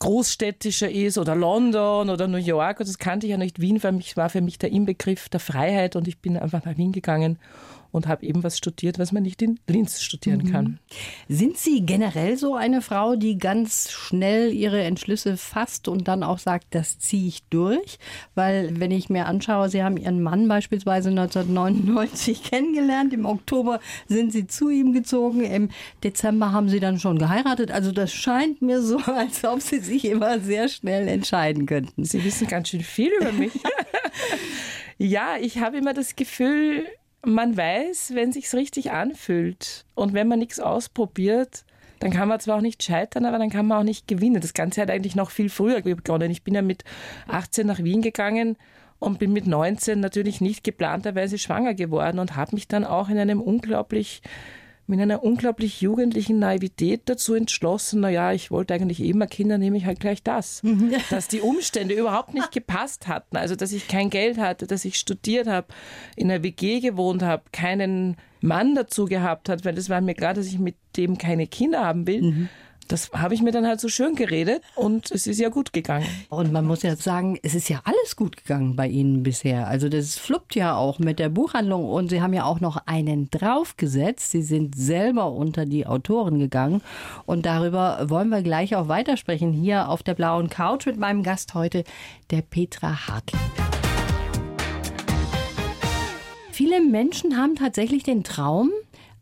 großstädtischer 0.00 0.90
ist 0.90 1.18
oder 1.18 1.36
London 1.36 2.10
oder 2.10 2.26
New 2.26 2.38
York. 2.38 2.78
Das 2.78 2.98
kannte 2.98 3.26
ich 3.26 3.30
ja 3.30 3.36
nicht. 3.36 3.60
Wien 3.60 3.82
war 3.82 4.28
für 4.28 4.40
mich 4.40 4.58
der 4.58 4.72
Inbegriff 4.72 5.28
der 5.28 5.40
Freiheit 5.40 5.94
und 5.94 6.08
ich 6.08 6.18
bin 6.18 6.36
einfach 6.36 6.64
nach 6.64 6.76
Wien 6.76 6.92
gegangen 6.92 7.38
und 7.92 8.06
habe 8.06 8.26
eben 8.26 8.42
was 8.42 8.58
studiert, 8.58 8.98
was 8.98 9.12
man 9.12 9.22
nicht 9.22 9.42
in 9.42 9.58
Linz 9.66 10.00
studieren 10.00 10.44
mhm. 10.44 10.52
kann. 10.52 10.78
Sind 11.28 11.56
Sie 11.58 11.84
generell 11.84 12.36
so 12.36 12.54
eine 12.54 12.82
Frau, 12.82 13.16
die 13.16 13.38
ganz 13.38 13.90
schnell 13.90 14.52
ihre 14.52 14.82
Entschlüsse 14.82 15.36
fasst 15.36 15.88
und 15.88 16.08
dann 16.08 16.22
auch 16.22 16.38
sagt, 16.38 16.68
das 16.70 16.98
ziehe 16.98 17.28
ich 17.28 17.42
durch? 17.44 17.98
Weil 18.34 18.78
wenn 18.80 18.90
ich 18.90 19.10
mir 19.10 19.26
anschaue, 19.26 19.68
Sie 19.68 19.82
haben 19.82 19.96
Ihren 19.96 20.22
Mann 20.22 20.48
beispielsweise 20.48 21.10
1999 21.10 22.42
kennengelernt, 22.50 23.12
im 23.12 23.26
Oktober 23.26 23.80
sind 24.08 24.32
Sie 24.32 24.46
zu 24.46 24.70
ihm 24.70 24.92
gezogen, 24.92 25.42
im 25.42 25.70
Dezember 26.02 26.52
haben 26.52 26.68
Sie 26.68 26.80
dann 26.80 26.98
schon 26.98 27.18
geheiratet. 27.18 27.70
Also 27.70 27.92
das 27.92 28.12
scheint 28.12 28.62
mir 28.62 28.82
so, 28.82 28.98
als 29.04 29.44
ob 29.44 29.60
Sie 29.60 29.80
sich 29.80 30.04
immer 30.04 30.40
sehr 30.40 30.68
schnell 30.68 31.08
entscheiden 31.08 31.66
könnten. 31.66 32.04
Sie 32.04 32.24
wissen 32.24 32.46
ganz 32.46 32.68
schön 32.68 32.82
viel 32.82 33.10
über 33.20 33.32
mich. 33.32 33.52
ja, 34.98 35.36
ich 35.40 35.58
habe 35.58 35.78
immer 35.78 35.94
das 35.94 36.16
Gefühl, 36.16 36.86
man 37.24 37.56
weiß, 37.56 38.12
wenn 38.14 38.32
sich's 38.32 38.54
richtig 38.54 38.92
anfühlt 38.92 39.84
und 39.94 40.14
wenn 40.14 40.28
man 40.28 40.38
nichts 40.38 40.60
ausprobiert, 40.60 41.64
dann 41.98 42.10
kann 42.10 42.28
man 42.28 42.40
zwar 42.40 42.56
auch 42.56 42.62
nicht 42.62 42.82
scheitern, 42.82 43.26
aber 43.26 43.38
dann 43.38 43.50
kann 43.50 43.66
man 43.66 43.78
auch 43.78 43.84
nicht 43.84 44.08
gewinnen. 44.08 44.40
Das 44.40 44.54
Ganze 44.54 44.80
hat 44.80 44.90
eigentlich 44.90 45.16
noch 45.16 45.30
viel 45.30 45.50
früher 45.50 45.82
begonnen. 45.82 46.30
Ich 46.30 46.42
bin 46.42 46.54
ja 46.54 46.62
mit 46.62 46.82
18 47.28 47.66
nach 47.66 47.78
Wien 47.78 48.00
gegangen 48.00 48.56
und 48.98 49.18
bin 49.18 49.32
mit 49.32 49.46
19 49.46 50.00
natürlich 50.00 50.40
nicht 50.40 50.64
geplanterweise 50.64 51.36
schwanger 51.36 51.74
geworden 51.74 52.18
und 52.18 52.36
habe 52.36 52.54
mich 52.54 52.68
dann 52.68 52.84
auch 52.84 53.10
in 53.10 53.18
einem 53.18 53.40
unglaublich 53.40 54.22
mit 54.90 55.00
einer 55.00 55.22
unglaublich 55.22 55.80
jugendlichen 55.80 56.38
Naivität 56.38 57.02
dazu 57.06 57.34
entschlossen, 57.34 58.00
naja, 58.00 58.32
ich 58.32 58.50
wollte 58.50 58.74
eigentlich 58.74 59.00
immer 59.00 59.26
Kinder, 59.26 59.56
nehme 59.56 59.76
ich 59.76 59.86
halt 59.86 60.00
gleich 60.00 60.22
das. 60.22 60.62
Mhm. 60.62 60.92
Dass 61.08 61.28
die 61.28 61.40
Umstände 61.40 61.94
überhaupt 61.94 62.34
nicht 62.34 62.52
gepasst 62.52 63.08
hatten, 63.08 63.36
also 63.36 63.56
dass 63.56 63.72
ich 63.72 63.88
kein 63.88 64.10
Geld 64.10 64.38
hatte, 64.38 64.66
dass 64.66 64.84
ich 64.84 64.96
studiert 64.96 65.46
habe, 65.46 65.68
in 66.16 66.30
einer 66.30 66.42
WG 66.42 66.80
gewohnt 66.80 67.22
habe, 67.22 67.44
keinen 67.52 68.16
Mann 68.40 68.74
dazu 68.74 69.04
gehabt 69.06 69.48
hat, 69.48 69.64
weil 69.64 69.74
das 69.74 69.88
war 69.88 70.00
mir 70.00 70.14
klar, 70.14 70.34
dass 70.34 70.46
ich 70.46 70.58
mit 70.58 70.76
dem 70.96 71.16
keine 71.18 71.46
Kinder 71.46 71.84
haben 71.84 72.06
will. 72.06 72.22
Mhm 72.22 72.48
das 72.90 73.10
habe 73.12 73.34
ich 73.34 73.42
mir 73.42 73.52
dann 73.52 73.66
halt 73.66 73.80
so 73.80 73.88
schön 73.88 74.16
geredet 74.16 74.62
und 74.74 75.10
es 75.12 75.26
ist 75.26 75.38
ja 75.38 75.48
gut 75.48 75.72
gegangen. 75.72 76.06
Und 76.28 76.52
man 76.52 76.66
muss 76.66 76.82
ja 76.82 76.96
sagen, 76.96 77.38
es 77.42 77.54
ist 77.54 77.68
ja 77.68 77.80
alles 77.84 78.16
gut 78.16 78.36
gegangen 78.36 78.74
bei 78.74 78.88
Ihnen 78.88 79.22
bisher. 79.22 79.68
Also 79.68 79.88
das 79.88 80.16
fluppt 80.16 80.56
ja 80.56 80.74
auch 80.74 80.98
mit 80.98 81.18
der 81.20 81.28
Buchhandlung 81.28 81.88
und 81.88 82.08
Sie 82.08 82.20
haben 82.20 82.32
ja 82.32 82.44
auch 82.44 82.60
noch 82.60 82.86
einen 82.86 83.30
draufgesetzt. 83.30 84.32
Sie 84.32 84.42
sind 84.42 84.74
selber 84.74 85.30
unter 85.32 85.66
die 85.66 85.86
Autoren 85.86 86.40
gegangen 86.40 86.82
und 87.26 87.46
darüber 87.46 88.10
wollen 88.10 88.28
wir 88.28 88.42
gleich 88.42 88.74
auch 88.74 88.88
weitersprechen 88.88 89.52
hier 89.52 89.88
auf 89.88 90.02
der 90.02 90.14
blauen 90.14 90.50
Couch 90.50 90.86
mit 90.86 90.98
meinem 90.98 91.22
Gast 91.22 91.54
heute, 91.54 91.84
der 92.30 92.42
Petra 92.42 93.06
Hartlieb. 93.06 93.40
Viele 96.50 96.82
Menschen 96.82 97.38
haben 97.38 97.54
tatsächlich 97.54 98.02
den 98.02 98.24
Traum, 98.24 98.70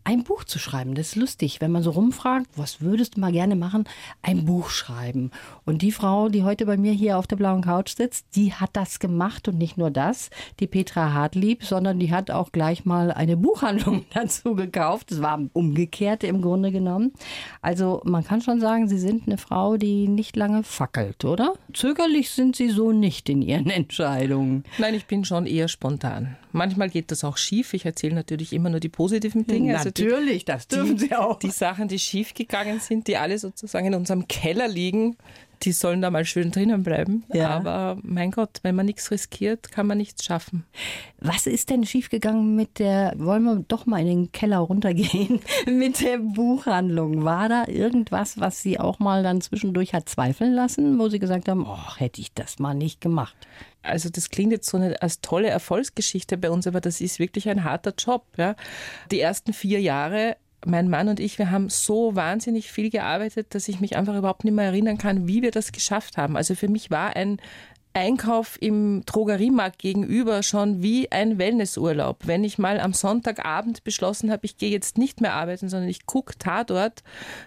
ein 0.08 0.24
Buch 0.24 0.44
zu 0.44 0.58
schreiben. 0.58 0.94
Das 0.94 1.08
ist 1.08 1.16
lustig, 1.16 1.60
wenn 1.60 1.70
man 1.70 1.82
so 1.82 1.90
rumfragt, 1.90 2.46
was 2.56 2.80
würdest 2.80 3.16
du 3.16 3.20
mal 3.20 3.30
gerne 3.30 3.56
machen? 3.56 3.84
Ein 4.22 4.46
Buch 4.46 4.70
schreiben. 4.70 5.32
Und 5.66 5.82
die 5.82 5.92
Frau, 5.92 6.30
die 6.30 6.44
heute 6.44 6.64
bei 6.64 6.78
mir 6.78 6.92
hier 6.92 7.18
auf 7.18 7.26
der 7.26 7.36
blauen 7.36 7.60
Couch 7.60 7.94
sitzt, 7.94 8.24
die 8.34 8.54
hat 8.54 8.70
das 8.72 9.00
gemacht 9.00 9.48
und 9.48 9.58
nicht 9.58 9.76
nur 9.76 9.90
das, 9.90 10.30
die 10.60 10.66
Petra 10.66 11.12
Hartlieb, 11.12 11.62
sondern 11.62 11.98
die 11.98 12.10
hat 12.10 12.30
auch 12.30 12.52
gleich 12.52 12.86
mal 12.86 13.12
eine 13.12 13.36
Buchhandlung 13.36 14.06
dazu 14.14 14.54
gekauft. 14.54 15.10
Das 15.10 15.20
war 15.20 15.38
umgekehrt 15.52 16.24
im 16.24 16.40
Grunde 16.40 16.72
genommen. 16.72 17.12
Also 17.60 18.00
man 18.06 18.24
kann 18.24 18.40
schon 18.40 18.60
sagen, 18.60 18.88
Sie 18.88 18.98
sind 18.98 19.26
eine 19.26 19.36
Frau, 19.36 19.76
die 19.76 20.08
nicht 20.08 20.36
lange 20.36 20.62
fackelt, 20.62 21.26
oder? 21.26 21.52
Zögerlich 21.74 22.30
sind 22.30 22.56
Sie 22.56 22.70
so 22.70 22.92
nicht 22.92 23.28
in 23.28 23.42
Ihren 23.42 23.68
Entscheidungen. 23.78 24.64
Nein, 24.78 24.94
ich 24.94 25.04
bin 25.04 25.26
schon 25.26 25.44
eher 25.44 25.68
spontan. 25.68 26.38
Manchmal 26.52 26.88
geht 26.88 27.10
das 27.10 27.24
auch 27.24 27.36
schief. 27.36 27.74
Ich 27.74 27.84
erzähle 27.84 28.14
natürlich 28.14 28.54
immer 28.54 28.70
nur 28.70 28.80
die 28.80 28.88
positiven 28.88 29.46
Dinge. 29.46 29.76
Also 29.76 29.90
natürlich, 30.00 30.44
das 30.44 30.68
dürfen 30.68 30.96
die, 30.96 31.06
Sie 31.06 31.14
auch. 31.14 31.38
Die 31.38 31.50
Sachen, 31.50 31.88
die 31.88 31.98
schief 31.98 32.34
gegangen 32.34 32.80
sind, 32.80 33.06
die 33.06 33.16
alle 33.16 33.38
sozusagen 33.38 33.86
in 33.86 33.94
unserem 33.94 34.28
Keller 34.28 34.68
liegen, 34.68 35.16
die 35.62 35.72
sollen 35.72 36.02
da 36.02 36.10
mal 36.10 36.24
schön 36.24 36.50
drinnen 36.50 36.82
bleiben. 36.82 37.24
Ja. 37.32 37.50
Aber 37.50 37.98
mein 38.02 38.30
Gott, 38.30 38.60
wenn 38.62 38.76
man 38.76 38.86
nichts 38.86 39.10
riskiert, 39.10 39.72
kann 39.72 39.86
man 39.86 39.98
nichts 39.98 40.24
schaffen. 40.24 40.64
Was 41.20 41.46
ist 41.46 41.70
denn 41.70 41.84
schiefgegangen 41.84 42.54
mit 42.54 42.78
der, 42.78 43.14
wollen 43.16 43.42
wir 43.44 43.64
doch 43.66 43.86
mal 43.86 44.00
in 44.00 44.06
den 44.06 44.32
Keller 44.32 44.58
runtergehen, 44.58 45.40
mit 45.66 46.00
der 46.00 46.18
Buchhandlung? 46.18 47.24
War 47.24 47.48
da 47.48 47.66
irgendwas, 47.66 48.38
was 48.38 48.62
Sie 48.62 48.78
auch 48.78 48.98
mal 48.98 49.22
dann 49.22 49.40
zwischendurch 49.40 49.94
hat 49.94 50.08
zweifeln 50.08 50.52
lassen, 50.52 50.98
wo 50.98 51.08
Sie 51.08 51.18
gesagt 51.18 51.48
haben, 51.48 51.66
oh, 51.66 51.96
hätte 51.96 52.20
ich 52.20 52.32
das 52.32 52.58
mal 52.58 52.74
nicht 52.74 53.00
gemacht? 53.00 53.36
Also 53.82 54.10
das 54.10 54.30
klingt 54.30 54.52
jetzt 54.52 54.68
so 54.68 54.76
eine, 54.76 55.00
als 55.00 55.20
tolle 55.20 55.48
Erfolgsgeschichte 55.48 56.36
bei 56.36 56.50
uns, 56.50 56.66
aber 56.66 56.80
das 56.80 57.00
ist 57.00 57.18
wirklich 57.18 57.48
ein 57.48 57.64
harter 57.64 57.94
Job. 57.96 58.26
Ja. 58.36 58.56
Die 59.10 59.20
ersten 59.20 59.52
vier 59.52 59.80
Jahre 59.80 60.36
mein 60.66 60.88
Mann 60.88 61.08
und 61.08 61.20
ich, 61.20 61.38
wir 61.38 61.50
haben 61.50 61.68
so 61.68 62.16
wahnsinnig 62.16 62.72
viel 62.72 62.90
gearbeitet, 62.90 63.54
dass 63.54 63.68
ich 63.68 63.80
mich 63.80 63.96
einfach 63.96 64.16
überhaupt 64.16 64.44
nicht 64.44 64.54
mehr 64.54 64.66
erinnern 64.66 64.98
kann, 64.98 65.28
wie 65.28 65.42
wir 65.42 65.50
das 65.50 65.72
geschafft 65.72 66.16
haben. 66.16 66.36
Also 66.36 66.54
für 66.54 66.68
mich 66.68 66.90
war 66.90 67.14
ein, 67.14 67.40
Einkauf 67.98 68.56
im 68.60 69.02
Drogeriemarkt 69.04 69.78
gegenüber 69.78 70.42
schon 70.42 70.82
wie 70.82 71.10
ein 71.10 71.38
Wellnessurlaub. 71.38 72.26
Wenn 72.26 72.44
ich 72.44 72.58
mal 72.58 72.80
am 72.80 72.92
Sonntagabend 72.92 73.84
beschlossen 73.84 74.30
habe, 74.30 74.46
ich 74.46 74.56
gehe 74.56 74.70
jetzt 74.70 74.98
nicht 74.98 75.20
mehr 75.20 75.34
arbeiten, 75.34 75.68
sondern 75.68 75.88
ich 75.88 76.06
gucke 76.06 76.38
Tatort, 76.38 77.02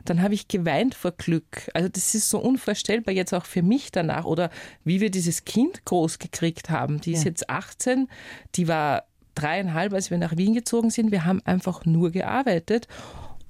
dann 0.05 0.21
habe 0.21 0.33
ich 0.33 0.47
geweint 0.47 0.93
vor 0.93 1.11
Glück. 1.11 1.69
Also 1.73 1.89
das 1.89 2.13
ist 2.13 2.29
so 2.29 2.39
unvorstellbar 2.39 3.13
jetzt 3.13 3.33
auch 3.33 3.45
für 3.45 3.63
mich 3.63 3.91
danach. 3.91 4.25
Oder 4.25 4.49
wie 4.83 5.01
wir 5.01 5.09
dieses 5.09 5.45
Kind 5.45 5.85
groß 5.85 6.19
gekriegt 6.19 6.69
haben. 6.69 7.01
Die 7.01 7.13
ist 7.13 7.23
ja. 7.23 7.29
jetzt 7.29 7.49
18, 7.49 8.07
die 8.55 8.67
war 8.67 9.03
dreieinhalb, 9.35 9.93
als 9.93 10.11
wir 10.11 10.17
nach 10.17 10.37
Wien 10.37 10.53
gezogen 10.53 10.89
sind. 10.89 11.11
Wir 11.11 11.25
haben 11.25 11.41
einfach 11.45 11.85
nur 11.85 12.11
gearbeitet. 12.11 12.87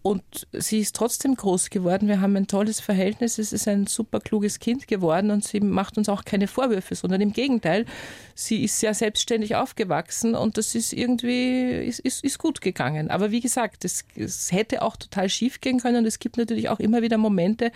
Und 0.04 0.48
sie 0.52 0.80
ist 0.80 0.96
trotzdem 0.96 1.36
groß 1.36 1.70
geworden. 1.70 2.08
Wir 2.08 2.22
haben 2.22 2.36
ein 2.36 2.48
tolles 2.48 2.80
Verhältnis. 2.80 3.38
Es 3.38 3.54
ist 3.54 3.68
ein 3.68 3.86
super 3.86 4.20
kluges 4.20 4.60
Kind 4.60 4.88
geworden 4.88 5.30
und 5.30 5.44
sie 5.44 5.60
macht 5.60 5.98
uns 5.98 6.10
auch 6.10 6.26
keine 6.26 6.48
Vorwürfe, 6.48 6.96
sondern 6.96 7.22
im 7.22 7.34
Gegenteil. 7.34 7.86
Sie 8.34 8.64
ist 8.64 8.80
sehr 8.80 8.96
selbstständig 8.96 9.56
aufgewachsen 9.56 10.34
und 10.34 10.58
das 10.58 10.74
ist 10.74 10.92
irgendwie, 10.92 11.86
ist, 11.86 12.00
ist, 12.00 12.24
ist 12.24 12.40
gut 12.40 12.62
gegangen. 12.62 13.12
Aber 13.12 13.30
wie 13.30 13.42
gesagt, 13.42 13.86
es, 13.86 14.04
es 14.16 14.52
hätte 14.52 14.82
auch 14.82 14.98
total 14.98 15.30
schief 15.30 15.62
gehen 15.62 15.80
können 15.80 15.98
und 15.98 16.06
es 16.06 16.18
gibt 16.18 16.38
natürlich 16.38 16.70
auch 16.70 16.80
immer 16.80 17.04
wieder 17.04 17.20
Momente, 17.20 17.72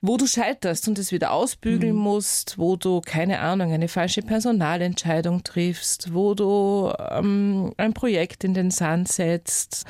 wo 0.00 0.16
du 0.16 0.26
scheiterst 0.26 0.88
und 0.88 0.98
es 0.98 1.12
wieder 1.12 1.30
ausbügeln 1.30 1.94
mhm. 1.94 2.02
musst, 2.02 2.58
wo 2.58 2.74
du, 2.74 3.00
keine 3.00 3.38
Ahnung, 3.38 3.72
eine 3.72 3.86
falsche 3.86 4.22
Personalentscheidung 4.22 5.44
triffst, 5.44 6.12
wo 6.12 6.34
du 6.34 6.92
ähm, 7.12 7.72
ein 7.76 7.94
Projekt 7.94 8.42
in 8.42 8.52
den 8.52 8.72
Sand 8.72 9.06
setzt, 9.06 9.86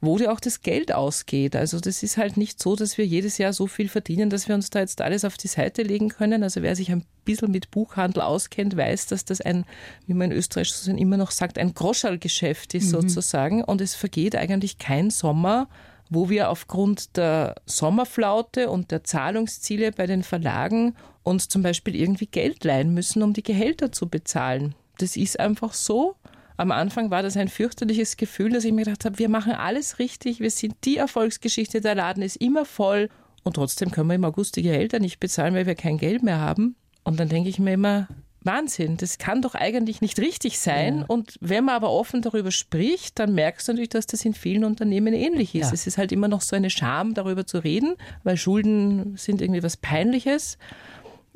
wo 0.00 0.16
dir 0.16 0.32
auch 0.32 0.40
das 0.40 0.62
Geld 0.62 0.92
ausgeht. 0.92 1.54
Also 1.54 1.78
das 1.78 2.02
ist 2.02 2.16
halt 2.16 2.36
nicht 2.36 2.60
so, 2.60 2.74
dass 2.74 2.96
wir 2.96 3.06
jedes 3.06 3.38
Jahr 3.38 3.52
so 3.52 3.66
viel 3.66 3.88
verdienen, 3.88 4.30
dass 4.30 4.48
wir 4.48 4.54
uns 4.54 4.70
da 4.70 4.80
jetzt 4.80 5.00
alles 5.02 5.24
auf 5.24 5.36
die 5.36 5.48
Seite 5.48 5.82
legen 5.82 6.08
können. 6.08 6.42
Also 6.42 6.62
wer 6.62 6.74
sich 6.74 6.90
ein 6.90 7.04
bisschen 7.24 7.50
mit 7.50 7.70
Buchhandel 7.70 8.22
auskennt, 8.22 8.76
weiß, 8.76 9.06
dass 9.06 9.24
das 9.26 9.40
ein, 9.42 9.64
wie 10.06 10.14
man 10.14 10.30
in 10.30 10.38
Österreich 10.38 10.72
immer 10.88 11.18
noch 11.18 11.30
sagt, 11.30 11.58
ein 11.58 11.74
Groscherlgeschäft 11.74 12.74
ist 12.74 12.86
mhm. 12.86 13.02
sozusagen. 13.02 13.62
Und 13.62 13.82
es 13.82 13.94
vergeht 13.94 14.36
eigentlich 14.36 14.78
kein 14.78 15.10
Sommer, 15.10 15.68
wo 16.08 16.30
wir 16.30 16.50
aufgrund 16.50 17.16
der 17.18 17.56
Sommerflaute 17.66 18.70
und 18.70 18.90
der 18.90 19.04
Zahlungsziele 19.04 19.92
bei 19.92 20.06
den 20.06 20.22
Verlagen 20.22 20.96
uns 21.22 21.48
zum 21.48 21.62
Beispiel 21.62 21.94
irgendwie 21.94 22.26
Geld 22.26 22.64
leihen 22.64 22.94
müssen, 22.94 23.22
um 23.22 23.34
die 23.34 23.42
Gehälter 23.42 23.92
zu 23.92 24.08
bezahlen. 24.08 24.74
Das 24.98 25.16
ist 25.16 25.38
einfach 25.38 25.74
so. 25.74 26.16
Am 26.60 26.72
Anfang 26.72 27.10
war 27.10 27.22
das 27.22 27.38
ein 27.38 27.48
fürchterliches 27.48 28.18
Gefühl, 28.18 28.50
dass 28.50 28.66
ich 28.66 28.72
mir 28.72 28.84
gedacht 28.84 29.06
habe, 29.06 29.18
wir 29.18 29.30
machen 29.30 29.52
alles 29.52 29.98
richtig, 29.98 30.40
wir 30.40 30.50
sind 30.50 30.74
die 30.84 30.98
Erfolgsgeschichte, 30.98 31.80
der 31.80 31.94
Laden 31.94 32.22
ist 32.22 32.36
immer 32.36 32.66
voll 32.66 33.08
und 33.44 33.54
trotzdem 33.54 33.90
können 33.90 34.08
wir 34.08 34.16
im 34.16 34.26
August 34.26 34.56
die 34.56 34.62
Gehälter 34.62 34.98
nicht 34.98 35.20
bezahlen, 35.20 35.54
weil 35.54 35.64
wir 35.64 35.74
kein 35.74 35.96
Geld 35.96 36.22
mehr 36.22 36.38
haben. 36.38 36.76
Und 37.02 37.18
dann 37.18 37.30
denke 37.30 37.48
ich 37.48 37.58
mir 37.58 37.72
immer, 37.72 38.08
Wahnsinn, 38.42 38.98
das 38.98 39.16
kann 39.16 39.40
doch 39.40 39.54
eigentlich 39.54 40.02
nicht 40.02 40.18
richtig 40.18 40.58
sein. 40.58 40.98
Ja. 40.98 41.04
Und 41.08 41.38
wenn 41.40 41.64
man 41.64 41.76
aber 41.76 41.90
offen 41.90 42.20
darüber 42.20 42.50
spricht, 42.50 43.18
dann 43.18 43.32
merkst 43.34 43.66
du 43.66 43.72
natürlich, 43.72 43.88
dass 43.88 44.06
das 44.06 44.22
in 44.26 44.34
vielen 44.34 44.64
Unternehmen 44.64 45.14
ähnlich 45.14 45.54
ist. 45.54 45.68
Ja. 45.68 45.72
Es 45.72 45.86
ist 45.86 45.96
halt 45.96 46.12
immer 46.12 46.28
noch 46.28 46.42
so 46.42 46.56
eine 46.56 46.68
Scham, 46.68 47.14
darüber 47.14 47.46
zu 47.46 47.56
reden, 47.64 47.94
weil 48.22 48.36
Schulden 48.36 49.16
sind 49.16 49.40
irgendwie 49.40 49.62
was 49.62 49.78
Peinliches 49.78 50.58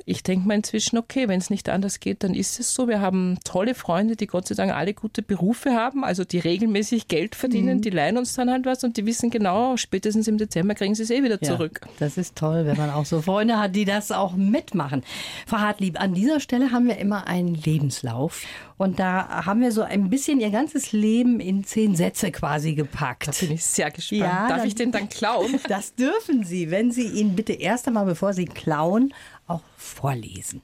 ich 0.05 0.21
denke 0.21 0.47
mal 0.47 0.55
inzwischen, 0.55 0.97
okay, 0.97 1.27
wenn 1.27 1.39
es 1.39 1.49
nicht 1.49 1.67
anders 1.67 1.99
geht, 1.99 2.23
dann 2.23 2.35
ist 2.35 2.59
es 2.59 2.73
so. 2.73 2.87
Wir 2.87 3.01
haben 3.01 3.39
tolle 3.43 3.73
Freunde, 3.73 4.15
die 4.15 4.27
Gott 4.27 4.47
sei 4.47 4.55
Dank 4.55 4.71
alle 4.71 4.93
gute 4.93 5.23
Berufe 5.23 5.71
haben, 5.71 6.03
also 6.03 6.23
die 6.23 6.37
regelmäßig 6.39 7.07
Geld 7.07 7.35
verdienen, 7.35 7.77
mhm. 7.77 7.81
die 7.81 7.89
leihen 7.89 8.17
uns 8.17 8.33
dann 8.33 8.51
halt 8.51 8.65
was 8.65 8.83
und 8.83 8.97
die 8.97 9.05
wissen 9.05 9.31
genau, 9.31 9.77
spätestens 9.77 10.27
im 10.27 10.37
Dezember 10.37 10.75
kriegen 10.75 10.93
sie 10.93 11.03
es 11.03 11.09
eh 11.09 11.23
wieder 11.23 11.39
ja, 11.41 11.47
zurück. 11.49 11.81
Das 11.97 12.17
ist 12.17 12.35
toll, 12.35 12.65
wenn 12.65 12.77
man 12.77 12.91
auch 12.91 13.05
so 13.05 13.21
Freunde 13.21 13.59
hat, 13.59 13.75
die 13.75 13.85
das 13.85 14.11
auch 14.11 14.35
mitmachen. 14.35 15.03
Frau 15.47 15.57
Hartlieb, 15.57 15.99
an 15.99 16.13
dieser 16.13 16.39
Stelle 16.39 16.71
haben 16.71 16.87
wir 16.87 16.97
immer 16.97 17.25
einen 17.25 17.55
Lebenslauf 17.55 18.43
und 18.77 18.99
da 18.99 19.45
haben 19.45 19.61
wir 19.61 19.71
so 19.71 19.81
ein 19.81 20.09
bisschen 20.09 20.39
ihr 20.41 20.51
ganzes 20.51 20.91
Leben 20.91 21.39
in 21.39 21.63
zehn 21.63 21.95
Sätze 21.95 22.31
quasi 22.31 22.75
gepackt. 22.75 23.27
Da 23.27 23.31
bin 23.31 23.51
ich 23.51 23.65
sehr 23.65 23.89
gespannt. 23.89 24.21
Ja, 24.21 24.47
Darf 24.49 24.65
ich 24.65 24.75
den 24.75 24.91
dann 24.91 25.09
klauen? 25.09 25.59
Das 25.69 25.95
dürfen 25.95 26.43
Sie, 26.43 26.69
wenn 26.69 26.91
Sie 26.91 27.07
ihn 27.07 27.35
bitte 27.35 27.53
erst 27.53 27.87
einmal, 27.87 28.05
bevor 28.05 28.33
Sie 28.33 28.45
klauen, 28.45 29.13
auch 29.47 29.63
vorlesen. 29.77 30.61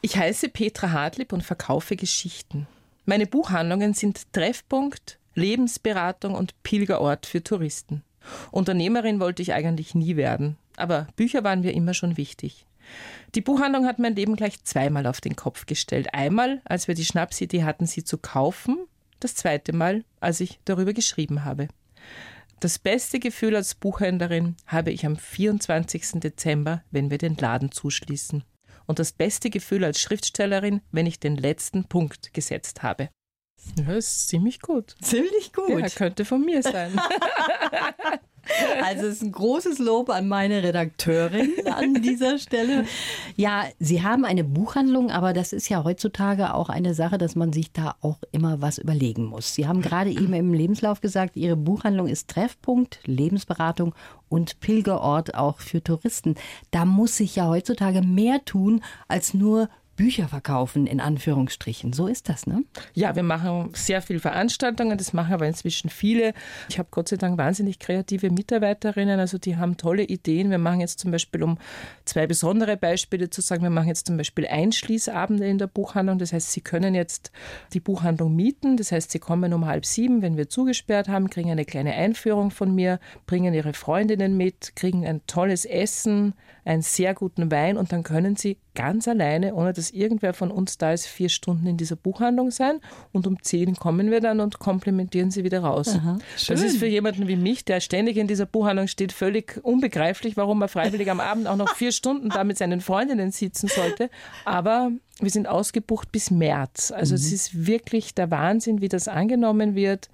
Ich 0.00 0.16
heiße 0.16 0.48
Petra 0.48 0.90
Hartlieb 0.90 1.32
und 1.32 1.42
verkaufe 1.42 1.96
Geschichten. 1.96 2.66
Meine 3.04 3.26
Buchhandlungen 3.26 3.94
sind 3.94 4.32
Treffpunkt, 4.32 5.18
Lebensberatung 5.34 6.34
und 6.34 6.62
Pilgerort 6.62 7.26
für 7.26 7.42
Touristen. 7.42 8.02
Unternehmerin 8.50 9.20
wollte 9.20 9.42
ich 9.42 9.52
eigentlich 9.52 9.94
nie 9.94 10.16
werden, 10.16 10.56
aber 10.76 11.08
Bücher 11.16 11.44
waren 11.44 11.60
mir 11.60 11.74
immer 11.74 11.94
schon 11.94 12.16
wichtig. 12.16 12.66
Die 13.34 13.40
Buchhandlung 13.40 13.86
hat 13.86 13.98
mein 13.98 14.14
Leben 14.14 14.36
gleich 14.36 14.62
zweimal 14.64 15.06
auf 15.06 15.20
den 15.20 15.36
Kopf 15.36 15.66
gestellt. 15.66 16.12
Einmal, 16.12 16.60
als 16.64 16.88
wir 16.88 16.94
die 16.94 17.04
Schnapsidee 17.04 17.64
hatten, 17.64 17.86
sie 17.86 18.04
zu 18.04 18.18
kaufen, 18.18 18.78
das 19.20 19.34
zweite 19.34 19.72
Mal, 19.72 20.04
als 20.20 20.40
ich 20.40 20.60
darüber 20.64 20.92
geschrieben 20.92 21.44
habe. 21.44 21.68
Das 22.64 22.78
beste 22.78 23.18
Gefühl 23.18 23.56
als 23.56 23.74
Buchhändlerin 23.74 24.56
habe 24.66 24.90
ich 24.90 25.04
am 25.04 25.18
24. 25.18 26.12
Dezember, 26.20 26.82
wenn 26.90 27.10
wir 27.10 27.18
den 27.18 27.36
Laden 27.36 27.70
zuschließen. 27.70 28.42
Und 28.86 28.98
das 28.98 29.12
beste 29.12 29.50
Gefühl 29.50 29.84
als 29.84 30.00
Schriftstellerin, 30.00 30.80
wenn 30.90 31.04
ich 31.04 31.20
den 31.20 31.36
letzten 31.36 31.84
Punkt 31.84 32.32
gesetzt 32.32 32.82
habe. 32.82 33.10
Ja, 33.76 33.94
ist 33.94 34.28
ziemlich 34.28 34.60
gut. 34.60 34.94
Ziemlich 35.00 35.52
gut. 35.52 35.80
Ja, 35.80 35.88
könnte 35.88 36.24
von 36.24 36.44
mir 36.44 36.62
sein. 36.62 36.92
Also 38.82 39.06
es 39.06 39.16
ist 39.16 39.22
ein 39.22 39.32
großes 39.32 39.78
Lob 39.78 40.10
an 40.10 40.28
meine 40.28 40.62
Redakteurin 40.62 41.52
an 41.66 41.94
dieser 42.02 42.38
Stelle. 42.38 42.84
Ja, 43.36 43.64
Sie 43.78 44.02
haben 44.02 44.24
eine 44.24 44.44
Buchhandlung, 44.44 45.10
aber 45.10 45.32
das 45.32 45.52
ist 45.52 45.68
ja 45.68 45.84
heutzutage 45.84 46.54
auch 46.54 46.68
eine 46.68 46.94
Sache, 46.94 47.18
dass 47.18 47.36
man 47.36 47.52
sich 47.52 47.72
da 47.72 47.96
auch 48.00 48.18
immer 48.32 48.60
was 48.60 48.78
überlegen 48.78 49.24
muss. 49.24 49.54
Sie 49.54 49.66
haben 49.66 49.80
gerade 49.80 50.10
eben 50.10 50.32
im 50.34 50.52
Lebenslauf 50.52 51.00
gesagt, 51.00 51.36
Ihre 51.36 51.56
Buchhandlung 51.56 52.06
ist 52.06 52.28
Treffpunkt, 52.28 53.00
Lebensberatung 53.04 53.94
und 54.28 54.60
Pilgerort 54.60 55.34
auch 55.34 55.60
für 55.60 55.82
Touristen. 55.82 56.34
Da 56.70 56.84
muss 56.84 57.16
sich 57.16 57.36
ja 57.36 57.48
heutzutage 57.48 58.02
mehr 58.02 58.44
tun, 58.44 58.82
als 59.08 59.34
nur 59.34 59.68
Bücher 59.96 60.28
verkaufen, 60.28 60.86
in 60.86 61.00
Anführungsstrichen. 61.00 61.92
So 61.92 62.06
ist 62.06 62.28
das, 62.28 62.46
ne? 62.46 62.64
Ja, 62.94 63.16
wir 63.16 63.22
machen 63.22 63.70
sehr 63.74 64.02
viele 64.02 64.20
Veranstaltungen, 64.20 64.98
das 64.98 65.12
machen 65.12 65.32
aber 65.32 65.46
inzwischen 65.46 65.90
viele. 65.90 66.34
Ich 66.68 66.78
habe 66.78 66.88
Gott 66.90 67.08
sei 67.08 67.16
Dank 67.16 67.38
wahnsinnig 67.38 67.78
kreative 67.78 68.30
Mitarbeiterinnen, 68.30 69.20
also 69.20 69.38
die 69.38 69.56
haben 69.56 69.76
tolle 69.76 70.02
Ideen. 70.02 70.50
Wir 70.50 70.58
machen 70.58 70.80
jetzt 70.80 70.98
zum 70.98 71.10
Beispiel, 71.10 71.42
um 71.42 71.58
zwei 72.04 72.26
besondere 72.26 72.76
Beispiele 72.76 73.30
zu 73.30 73.40
sagen, 73.40 73.62
wir 73.62 73.70
machen 73.70 73.88
jetzt 73.88 74.06
zum 74.06 74.16
Beispiel 74.16 74.46
Einschließabende 74.46 75.46
in 75.46 75.58
der 75.58 75.66
Buchhandlung. 75.66 76.18
Das 76.18 76.32
heißt, 76.32 76.52
Sie 76.52 76.60
können 76.60 76.94
jetzt 76.94 77.30
die 77.72 77.80
Buchhandlung 77.80 78.34
mieten. 78.34 78.76
Das 78.76 78.92
heißt, 78.92 79.10
Sie 79.10 79.18
kommen 79.18 79.52
um 79.52 79.66
halb 79.66 79.86
sieben, 79.86 80.22
wenn 80.22 80.36
wir 80.36 80.48
zugesperrt 80.48 81.08
haben, 81.08 81.30
kriegen 81.30 81.50
eine 81.50 81.64
kleine 81.64 81.94
Einführung 81.94 82.50
von 82.50 82.74
mir, 82.74 82.98
bringen 83.26 83.54
Ihre 83.54 83.74
Freundinnen 83.74 84.36
mit, 84.36 84.76
kriegen 84.76 85.06
ein 85.06 85.20
tolles 85.26 85.64
Essen, 85.64 86.34
einen 86.64 86.82
sehr 86.82 87.14
guten 87.14 87.50
Wein 87.50 87.76
und 87.76 87.92
dann 87.92 88.02
können 88.02 88.36
Sie 88.36 88.58
ganz 88.74 89.06
alleine, 89.06 89.54
ohne 89.54 89.72
dass 89.72 89.90
irgendwer 89.90 90.34
von 90.34 90.50
uns 90.50 90.78
da 90.78 90.92
ist, 90.92 91.06
vier 91.06 91.28
Stunden 91.28 91.66
in 91.66 91.76
dieser 91.76 91.96
Buchhandlung 91.96 92.50
sein 92.50 92.80
und 93.12 93.26
um 93.26 93.42
zehn 93.42 93.76
kommen 93.76 94.10
wir 94.10 94.20
dann 94.20 94.40
und 94.40 94.58
komplementieren 94.58 95.30
sie 95.30 95.44
wieder 95.44 95.60
raus. 95.60 95.94
Aha, 95.94 96.18
das 96.48 96.62
ist 96.62 96.78
für 96.78 96.86
jemanden 96.86 97.28
wie 97.28 97.36
mich, 97.36 97.64
der 97.64 97.80
ständig 97.80 98.16
in 98.16 98.26
dieser 98.26 98.46
Buchhandlung 98.46 98.88
steht, 98.88 99.12
völlig 99.12 99.60
unbegreiflich, 99.62 100.36
warum 100.36 100.60
er 100.62 100.68
freiwillig 100.68 101.10
am 101.10 101.20
Abend 101.20 101.46
auch 101.46 101.56
noch 101.56 101.74
vier 101.76 101.92
Stunden 101.92 102.30
da 102.30 102.44
mit 102.44 102.58
seinen 102.58 102.80
Freundinnen 102.80 103.30
sitzen 103.30 103.68
sollte. 103.68 104.10
Aber 104.44 104.90
wir 105.20 105.30
sind 105.30 105.48
ausgebucht 105.48 106.10
bis 106.10 106.30
März. 106.30 106.90
Also 106.90 107.14
mhm. 107.14 107.16
es 107.16 107.32
ist 107.32 107.66
wirklich 107.66 108.14
der 108.14 108.30
Wahnsinn, 108.30 108.80
wie 108.80 108.88
das 108.88 109.08
angenommen 109.08 109.74
wird. 109.74 110.08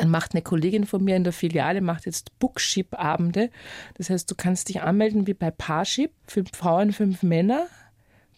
Dann 0.00 0.10
macht 0.10 0.32
eine 0.32 0.40
Kollegin 0.40 0.86
von 0.86 1.04
mir 1.04 1.14
in 1.14 1.24
der 1.24 1.32
Filiale, 1.32 1.82
macht 1.82 2.06
jetzt 2.06 2.38
Bookship-Abende. 2.38 3.50
Das 3.94 4.08
heißt, 4.08 4.30
du 4.30 4.34
kannst 4.34 4.70
dich 4.70 4.80
anmelden 4.80 5.26
wie 5.26 5.34
bei 5.34 5.50
Parship, 5.50 6.12
fünf 6.26 6.50
Frauen, 6.56 6.92
fünf 6.92 7.22
Männer. 7.22 7.66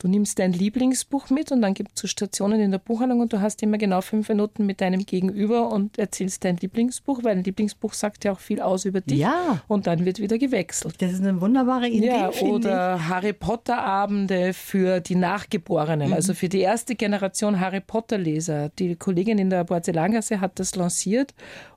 Du 0.03 0.09
nimmst 0.09 0.41
dein 0.41 0.53
Lieblingsbuch 0.53 1.31
mit 1.31 1.53
und 1.53 1.63
dann 1.63 1.75
gibt 1.75 1.93
es 1.95 2.01
so 2.01 2.09
Stationen 2.09 2.59
in 2.59 2.73
der 2.73 2.81
Buchhandlung 2.81 3.21
und 3.21 3.33
du 3.33 3.41
hast 3.41 3.63
immer 3.63 3.79
genau 3.79 4.01
fünf 4.01 4.29
Minuten 4.29 4.67
mit 4.67 4.81
deinem 4.81 5.07
Gegenüber 5.07 5.71
und 5.71 5.97
erzählst 5.97 6.43
dein 6.43 6.57
Lieblingsbuch, 6.57 7.23
weil 7.23 7.37
ein 7.37 7.45
Lieblingsbuch 7.45 7.93
sagt 7.93 8.25
ja 8.25 8.33
auch 8.33 8.41
viel 8.41 8.61
aus 8.61 8.85
über 8.85 9.01
dich. 9.01 9.19
Ja. 9.19 9.63
Und 9.69 9.87
dann 9.87 10.05
wird 10.05 10.19
wieder 10.19 10.39
gewechselt. 10.39 10.97
Das 10.99 11.13
ist 11.13 11.21
eine 11.21 11.41
wunderbare 11.41 11.87
Idee. 11.87 12.09
Ja, 12.09 12.31
oder 12.31 12.97
ich. 12.97 13.09
Harry 13.09 13.33
Potter 13.33 13.79
Abende 13.79 14.53
für 14.55 14.99
die 14.99 15.15
Nachgeborenen, 15.15 16.09
mhm. 16.09 16.15
also 16.15 16.35
für 16.35 16.49
die 16.49 16.63
erste 16.63 16.97
Generation 16.97 17.61
Harry 17.61 17.81
Potter 17.81 18.19
Leser. 18.19 18.71
Die 18.81 18.97
Kollegin 18.97 19.39
in 19.39 19.51
der 19.51 19.63
Porzellangasse 19.63 20.41
hat 20.41 20.59
das 20.59 20.75
lanciert 20.75 21.33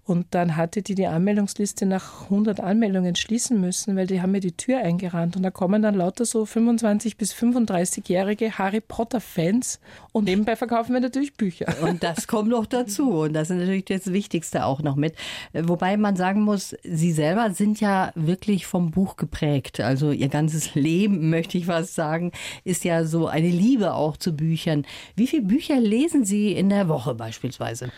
Und 0.06 0.28
dann 0.36 0.56
hatte 0.56 0.84
die 0.84 0.94
die 0.94 1.08
Anmeldungsliste 1.08 1.88
nach 1.88 2.26
100 2.26 2.60
Anmeldungen 2.60 3.16
schließen 3.16 3.60
müssen, 3.60 3.96
weil 3.96 4.06
die 4.06 4.22
haben 4.22 4.34
mir 4.34 4.40
die 4.40 4.52
Tür 4.52 4.78
eingerannt. 4.78 5.36
Und 5.36 5.42
da 5.42 5.50
kommen 5.50 5.82
dann 5.82 5.96
lauter 5.96 6.26
so 6.26 6.44
25- 6.44 7.18
bis 7.18 7.34
35-jährige 7.34 8.60
Harry 8.60 8.82
Potter-Fans. 8.82 9.80
Und 10.12 10.26
nebenbei 10.26 10.56
verkaufen 10.56 10.94
wir 10.94 11.00
natürlich 11.00 11.34
Bücher. 11.34 11.74
Und 11.82 12.04
das 12.04 12.28
kommt 12.28 12.50
noch 12.50 12.68
dazu. 12.68 13.22
Und 13.22 13.34
das 13.34 13.50
ist 13.50 13.58
natürlich 13.58 13.86
das 13.86 14.14
Wichtigste 14.14 14.66
auch 14.66 14.84
noch 14.84 14.96
mit. 14.96 15.16
Wobei 15.54 15.98
man 15.98 16.16
sagen 16.16 16.42
muss, 16.42 16.76
Sie 16.84 17.12
selber 17.12 17.50
sind 17.52 17.82
ja 17.82 18.12
wirklich 18.14 18.68
vom 18.68 18.92
Buch 18.92 19.16
geprägt. 19.16 19.80
Also 19.80 20.12
Ihr 20.12 20.30
ganzes 20.30 20.76
Leben, 20.76 21.32
möchte 21.32 21.58
ich 21.58 21.66
fast 21.66 21.96
sagen, 21.96 22.32
ist 22.64 22.84
ja 22.84 23.06
so 23.06 23.26
eine 23.26 23.50
Liebe 23.50 23.96
auch 23.96 24.18
zu 24.18 24.36
Büchern. 24.36 24.86
Wie 25.16 25.26
viele 25.26 25.48
Bücher 25.48 25.80
lesen 25.80 26.26
Sie 26.26 26.52
in 26.52 26.70
der 26.70 26.88
Woche 26.90 27.16
beispielsweise? 27.16 27.90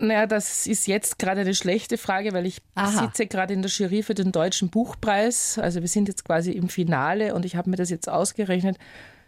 Naja, 0.00 0.26
das 0.26 0.66
ist 0.66 0.86
jetzt 0.86 1.18
gerade 1.18 1.42
eine 1.42 1.54
schlechte 1.54 1.98
Frage, 1.98 2.32
weil 2.32 2.46
ich 2.46 2.62
Aha. 2.74 3.04
sitze 3.04 3.26
gerade 3.26 3.52
in 3.52 3.62
der 3.62 3.70
Jury 3.70 4.02
für 4.02 4.14
den 4.14 4.32
Deutschen 4.32 4.70
Buchpreis. 4.70 5.58
Also 5.58 5.80
wir 5.80 5.88
sind 5.88 6.08
jetzt 6.08 6.24
quasi 6.24 6.52
im 6.52 6.68
Finale 6.68 7.34
und 7.34 7.44
ich 7.44 7.56
habe 7.56 7.68
mir 7.68 7.76
das 7.76 7.90
jetzt 7.90 8.08
ausgerechnet. 8.08 8.78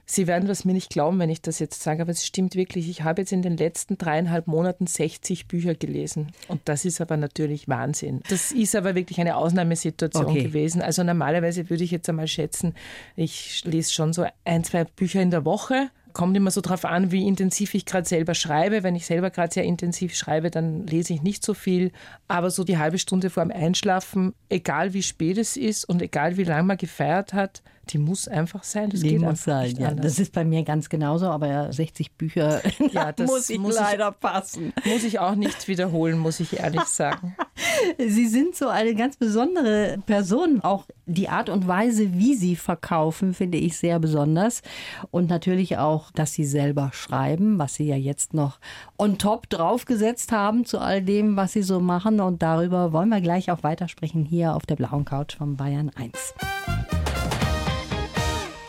Sie 0.05 0.27
werden 0.27 0.49
das 0.49 0.65
mir 0.65 0.73
nicht 0.73 0.91
glauben, 0.91 1.19
wenn 1.21 1.31
ich 1.31 1.43
das 1.43 1.59
jetzt 1.59 1.83
sage, 1.83 2.03
aber 2.03 2.11
es 2.11 2.27
stimmt 2.27 2.57
wirklich. 2.57 2.89
Ich 2.91 3.03
habe 3.03 3.23
jetzt 3.23 3.33
in 3.33 3.43
den 3.43 3.57
letzten 3.57 3.99
dreieinhalb 3.99 4.47
Monaten 4.47 4.87
60 4.87 5.47
Bücher 5.47 5.75
gelesen. 5.75 6.33
Und 6.49 6.61
das 6.65 6.85
ist 6.85 7.01
aber 7.01 7.17
natürlich 7.17 7.69
Wahnsinn. 7.69 8.21
Das 8.29 8.51
ist 8.51 8.75
aber 8.75 8.95
wirklich 8.95 9.21
eine 9.21 9.37
Ausnahmesituation 9.37 10.27
okay. 10.27 10.43
gewesen. 10.43 10.83
Also 10.83 11.05
normalerweise 11.05 11.71
würde 11.71 11.85
ich 11.85 11.93
jetzt 11.93 12.09
einmal 12.09 12.27
schätzen, 12.27 12.75
ich 13.15 13.63
lese 13.65 13.93
schon 13.93 14.13
so 14.13 14.27
ein, 14.45 14.65
zwei 14.65 14.85
Bücher 14.85 15.23
in 15.23 15.31
der 15.31 15.45
Woche 15.45 15.91
kommt 16.13 16.37
immer 16.37 16.51
so 16.51 16.61
drauf 16.61 16.85
an, 16.85 17.11
wie 17.11 17.27
intensiv 17.27 17.75
ich 17.75 17.87
gerade 17.87 18.09
selber 18.09 18.35
schreibe. 18.35 18.83
Wenn 18.83 18.95
ich 18.95 19.07
selber 19.07 19.31
gerade 19.31 19.53
sehr 19.53 19.65
intensiv 19.65 20.15
schreibe, 20.15 20.51
dann 20.51 20.87
lese 20.87 21.13
ich 21.15 21.23
nicht 21.23 21.45
so 21.45 21.55
viel. 21.55 21.93
Aber 22.29 22.51
so 22.51 22.65
die 22.65 22.79
halbe 22.79 22.99
Stunde 22.99 23.31
vor 23.31 23.45
dem 23.45 23.53
Einschlafen, 23.53 24.35
egal 24.49 24.95
wie 24.95 25.03
spät 25.03 25.39
es 25.39 25.57
ist 25.57 25.85
und 25.85 26.03
egal 26.03 26.37
wie 26.37 26.45
lange 26.45 26.65
man 26.65 26.77
gefeiert 26.77 27.33
hat, 27.33 27.63
die 27.93 27.99
muss 27.99 28.27
einfach 28.27 28.65
sein. 28.65 28.91
Das 28.91 29.01
die 29.01 29.11
geht 29.11 29.21
muss 29.21 29.45
sein, 29.45 29.77
ja. 29.77 29.93
Das 29.93 30.19
ist 30.19 30.33
bei 30.33 30.45
mir 30.45 30.63
ganz 30.63 30.89
genauso, 30.89 31.27
aber 31.27 31.73
60 31.73 32.13
Bücher 32.13 32.63
ja, 32.91 33.13
das 33.13 33.31
muss 33.31 33.51
ich 33.51 33.59
muss 33.59 33.77
leider 33.77 34.11
ich, 34.11 34.21
passen. 34.21 34.73
Muss 34.85 35.05
ich 35.05 35.19
auch 35.19 35.35
nicht 35.35 35.69
wiederholen, 35.69 36.19
muss 36.19 36.41
ich 36.41 36.59
ehrlich 36.59 36.85
sagen. 36.85 37.37
Sie 37.99 38.29
sind 38.29 38.57
so 38.57 38.69
eine 38.69 38.95
ganz 38.95 39.17
besondere 39.17 39.99
Person. 40.07 40.61
Auch 40.63 40.87
die 41.07 41.29
Art 41.29 41.49
und 41.49 41.69
Weise, 41.69 42.15
wie 42.15 42.35
Sie 42.35 42.57
verkaufen, 42.57 43.35
finde 43.35 43.59
ich 43.59 43.77
sehr 43.77 43.99
besonders. 43.99 44.63
Und 45.11 45.29
natürlich 45.29 45.77
auch, 45.79 46.11
dass 46.13 46.33
Sie 46.33 46.45
selber 46.45 46.91
schreiben, 46.95 47.59
was 47.59 47.75
Sie 47.75 47.85
ja 47.85 47.97
jetzt 47.97 48.33
noch 48.33 48.59
on 48.97 49.19
top 49.19 49.51
draufgesetzt 49.51 50.33
haben 50.33 50.65
zu 50.65 50.79
all 50.79 51.03
dem, 51.03 51.37
was 51.37 51.53
Sie 51.53 51.63
so 51.63 51.81
machen. 51.81 52.21
Und 52.21 52.43
darüber 52.43 52.93
wollen 52.93 53.11
wir 53.11 53.21
gleich 53.21 53.51
auch 53.51 53.63
weitersprechen 53.63 54.25
hier 54.25 54.55
auf 54.55 54.65
der 54.65 54.77
blauen 54.77 55.05
Couch 55.05 55.37
von 55.37 55.57
Bayern 55.57 55.91
1. 55.95 56.35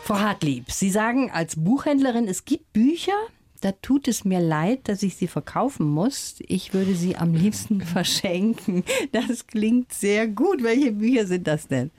Frau 0.04 0.18
Hartlieb, 0.20 0.70
Sie 0.70 0.90
sagen 0.90 1.30
als 1.30 1.56
Buchhändlerin, 1.56 2.28
es 2.28 2.44
gibt 2.44 2.74
Bücher, 2.74 3.16
da 3.62 3.72
tut 3.72 4.06
es 4.06 4.26
mir 4.26 4.38
leid, 4.38 4.80
dass 4.88 5.02
ich 5.02 5.16
sie 5.16 5.28
verkaufen 5.28 5.86
muss. 5.86 6.34
Ich 6.46 6.74
würde 6.74 6.94
sie 6.94 7.16
am 7.16 7.32
liebsten 7.32 7.80
verschenken. 7.80 8.84
Das 9.12 9.46
klingt 9.46 9.94
sehr 9.94 10.28
gut. 10.28 10.62
Welche 10.62 10.92
Bücher 10.92 11.26
sind 11.26 11.46
das 11.46 11.68
denn? 11.68 11.90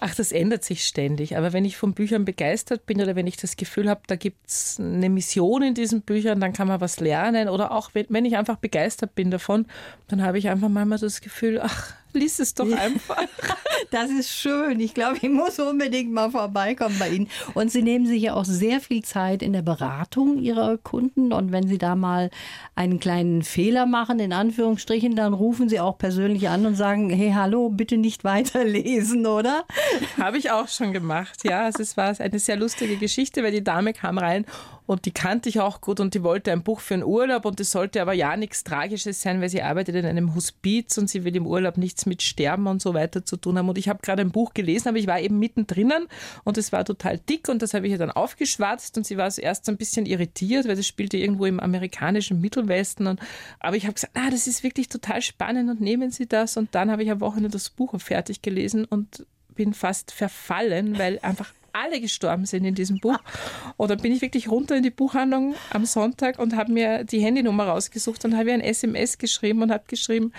Ach, 0.00 0.14
das 0.14 0.32
ändert 0.32 0.64
sich 0.64 0.86
ständig. 0.86 1.38
Aber 1.38 1.54
wenn 1.54 1.64
ich 1.64 1.78
von 1.78 1.94
Büchern 1.94 2.26
begeistert 2.26 2.84
bin 2.84 3.00
oder 3.00 3.16
wenn 3.16 3.26
ich 3.26 3.38
das 3.38 3.56
Gefühl 3.56 3.88
habe, 3.88 4.02
da 4.06 4.16
gibt 4.16 4.46
es 4.46 4.78
eine 4.78 5.08
Mission 5.08 5.62
in 5.62 5.72
diesen 5.72 6.02
Büchern, 6.02 6.38
dann 6.38 6.52
kann 6.52 6.68
man 6.68 6.82
was 6.82 7.00
lernen. 7.00 7.48
Oder 7.48 7.72
auch 7.72 7.92
wenn 7.94 8.26
ich 8.26 8.36
einfach 8.36 8.56
begeistert 8.56 9.14
bin 9.14 9.30
davon, 9.30 9.64
dann 10.08 10.22
habe 10.22 10.36
ich 10.36 10.50
einfach 10.50 10.68
manchmal 10.68 10.98
das 10.98 11.22
Gefühl, 11.22 11.62
ach, 11.62 11.94
lies 12.16 12.38
es 12.38 12.54
doch 12.54 12.70
einfach. 12.70 13.22
Das 13.90 14.10
ist 14.10 14.30
schön. 14.30 14.80
Ich 14.80 14.94
glaube, 14.94 15.18
ich 15.20 15.28
muss 15.28 15.58
unbedingt 15.58 16.10
mal 16.10 16.30
vorbeikommen 16.30 16.96
bei 16.98 17.10
Ihnen. 17.10 17.28
Und 17.54 17.70
Sie 17.70 17.82
nehmen 17.82 18.06
sich 18.06 18.22
ja 18.22 18.34
auch 18.34 18.44
sehr 18.44 18.80
viel 18.80 19.04
Zeit 19.04 19.42
in 19.42 19.52
der 19.52 19.62
Beratung 19.62 20.38
Ihrer 20.38 20.76
Kunden. 20.78 21.32
Und 21.32 21.52
wenn 21.52 21.68
Sie 21.68 21.78
da 21.78 21.94
mal 21.94 22.30
einen 22.74 22.98
kleinen 22.98 23.42
Fehler 23.42 23.86
machen, 23.86 24.18
in 24.18 24.32
Anführungsstrichen, 24.32 25.14
dann 25.14 25.34
rufen 25.34 25.68
Sie 25.68 25.78
auch 25.78 25.98
persönlich 25.98 26.48
an 26.48 26.66
und 26.66 26.74
sagen, 26.74 27.10
hey, 27.10 27.32
hallo, 27.32 27.68
bitte 27.68 27.96
nicht 27.96 28.24
weiterlesen, 28.24 29.26
oder? 29.26 29.64
Habe 30.18 30.38
ich 30.38 30.50
auch 30.50 30.68
schon 30.68 30.92
gemacht, 30.92 31.44
ja. 31.44 31.64
Also 31.64 31.82
es 31.82 31.96
war 31.96 32.18
eine 32.18 32.38
sehr 32.38 32.56
lustige 32.56 32.96
Geschichte, 32.96 33.42
weil 33.42 33.52
die 33.52 33.64
Dame 33.64 33.92
kam 33.92 34.18
rein 34.18 34.46
und 34.86 35.04
die 35.04 35.10
kannte 35.10 35.48
ich 35.48 35.60
auch 35.60 35.80
gut 35.80 36.00
und 36.00 36.14
die 36.14 36.22
wollte 36.22 36.52
ein 36.52 36.62
Buch 36.62 36.80
für 36.80 36.94
einen 36.94 37.04
Urlaub 37.04 37.44
und 37.44 37.58
es 37.60 37.72
sollte 37.72 38.00
aber 38.00 38.12
ja 38.12 38.36
nichts 38.36 38.64
Tragisches 38.64 39.20
sein, 39.20 39.40
weil 39.40 39.48
sie 39.48 39.62
arbeitet 39.62 39.96
in 39.96 40.06
einem 40.06 40.34
Hospiz 40.34 40.96
und 40.96 41.10
sie 41.10 41.24
will 41.24 41.34
im 41.34 41.46
Urlaub 41.46 41.76
nichts 41.76 42.06
mit 42.06 42.22
Sterben 42.22 42.66
und 42.66 42.80
so 42.80 42.94
weiter 42.94 43.24
zu 43.24 43.36
tun 43.36 43.58
haben. 43.58 43.68
Und 43.68 43.78
ich 43.78 43.88
habe 43.88 43.98
gerade 44.02 44.22
ein 44.22 44.30
Buch 44.30 44.54
gelesen, 44.54 44.88
aber 44.88 44.98
ich 44.98 45.06
war 45.06 45.20
eben 45.20 45.38
mittendrin 45.38 45.92
und 46.44 46.56
es 46.56 46.72
war 46.72 46.84
total 46.84 47.18
dick 47.18 47.48
und 47.48 47.62
das 47.62 47.74
habe 47.74 47.86
ich 47.86 47.92
ihr 47.92 47.98
dann 47.98 48.10
aufgeschwatzt 48.10 48.96
und 48.96 49.04
sie 49.04 49.16
war 49.16 49.30
zuerst 49.30 49.64
so 49.64 49.72
ein 49.72 49.76
bisschen 49.76 50.06
irritiert, 50.06 50.68
weil 50.68 50.76
das 50.76 50.86
spielte 50.86 51.16
irgendwo 51.16 51.46
im 51.46 51.60
amerikanischen 51.60 52.40
Mittelwesten. 52.40 53.06
Und, 53.06 53.20
aber 53.58 53.76
ich 53.76 53.84
habe 53.84 53.94
gesagt, 53.94 54.16
ah, 54.16 54.30
das 54.30 54.46
ist 54.46 54.62
wirklich 54.62 54.88
total 54.88 55.20
spannend 55.20 55.68
und 55.68 55.80
nehmen 55.80 56.10
Sie 56.10 56.26
das. 56.26 56.56
Und 56.56 56.74
dann 56.74 56.90
habe 56.90 57.02
ich 57.02 57.10
am 57.10 57.20
Wochenende 57.20 57.50
das 57.50 57.70
Buch 57.70 57.98
fertig 58.00 58.42
gelesen 58.42 58.84
und 58.84 59.26
bin 59.56 59.74
fast 59.74 60.12
verfallen, 60.12 60.98
weil 60.98 61.18
einfach 61.20 61.52
alle 61.76 62.00
gestorben 62.00 62.46
sind 62.46 62.64
in 62.64 62.74
diesem 62.74 62.98
Buch. 62.98 63.18
Oder 63.76 63.96
bin 63.96 64.12
ich 64.12 64.22
wirklich 64.22 64.48
runter 64.48 64.76
in 64.76 64.82
die 64.82 64.90
Buchhandlung 64.90 65.54
am 65.70 65.84
Sonntag 65.84 66.38
und 66.38 66.56
habe 66.56 66.72
mir 66.72 67.04
die 67.04 67.20
Handynummer 67.20 67.66
rausgesucht 67.68 68.24
und 68.24 68.36
habe 68.36 68.48
ihr 68.48 68.54
ein 68.54 68.60
SMS 68.60 69.18
geschrieben 69.18 69.62
und 69.62 69.70
habe 69.70 69.84
geschrieben, 69.86 70.32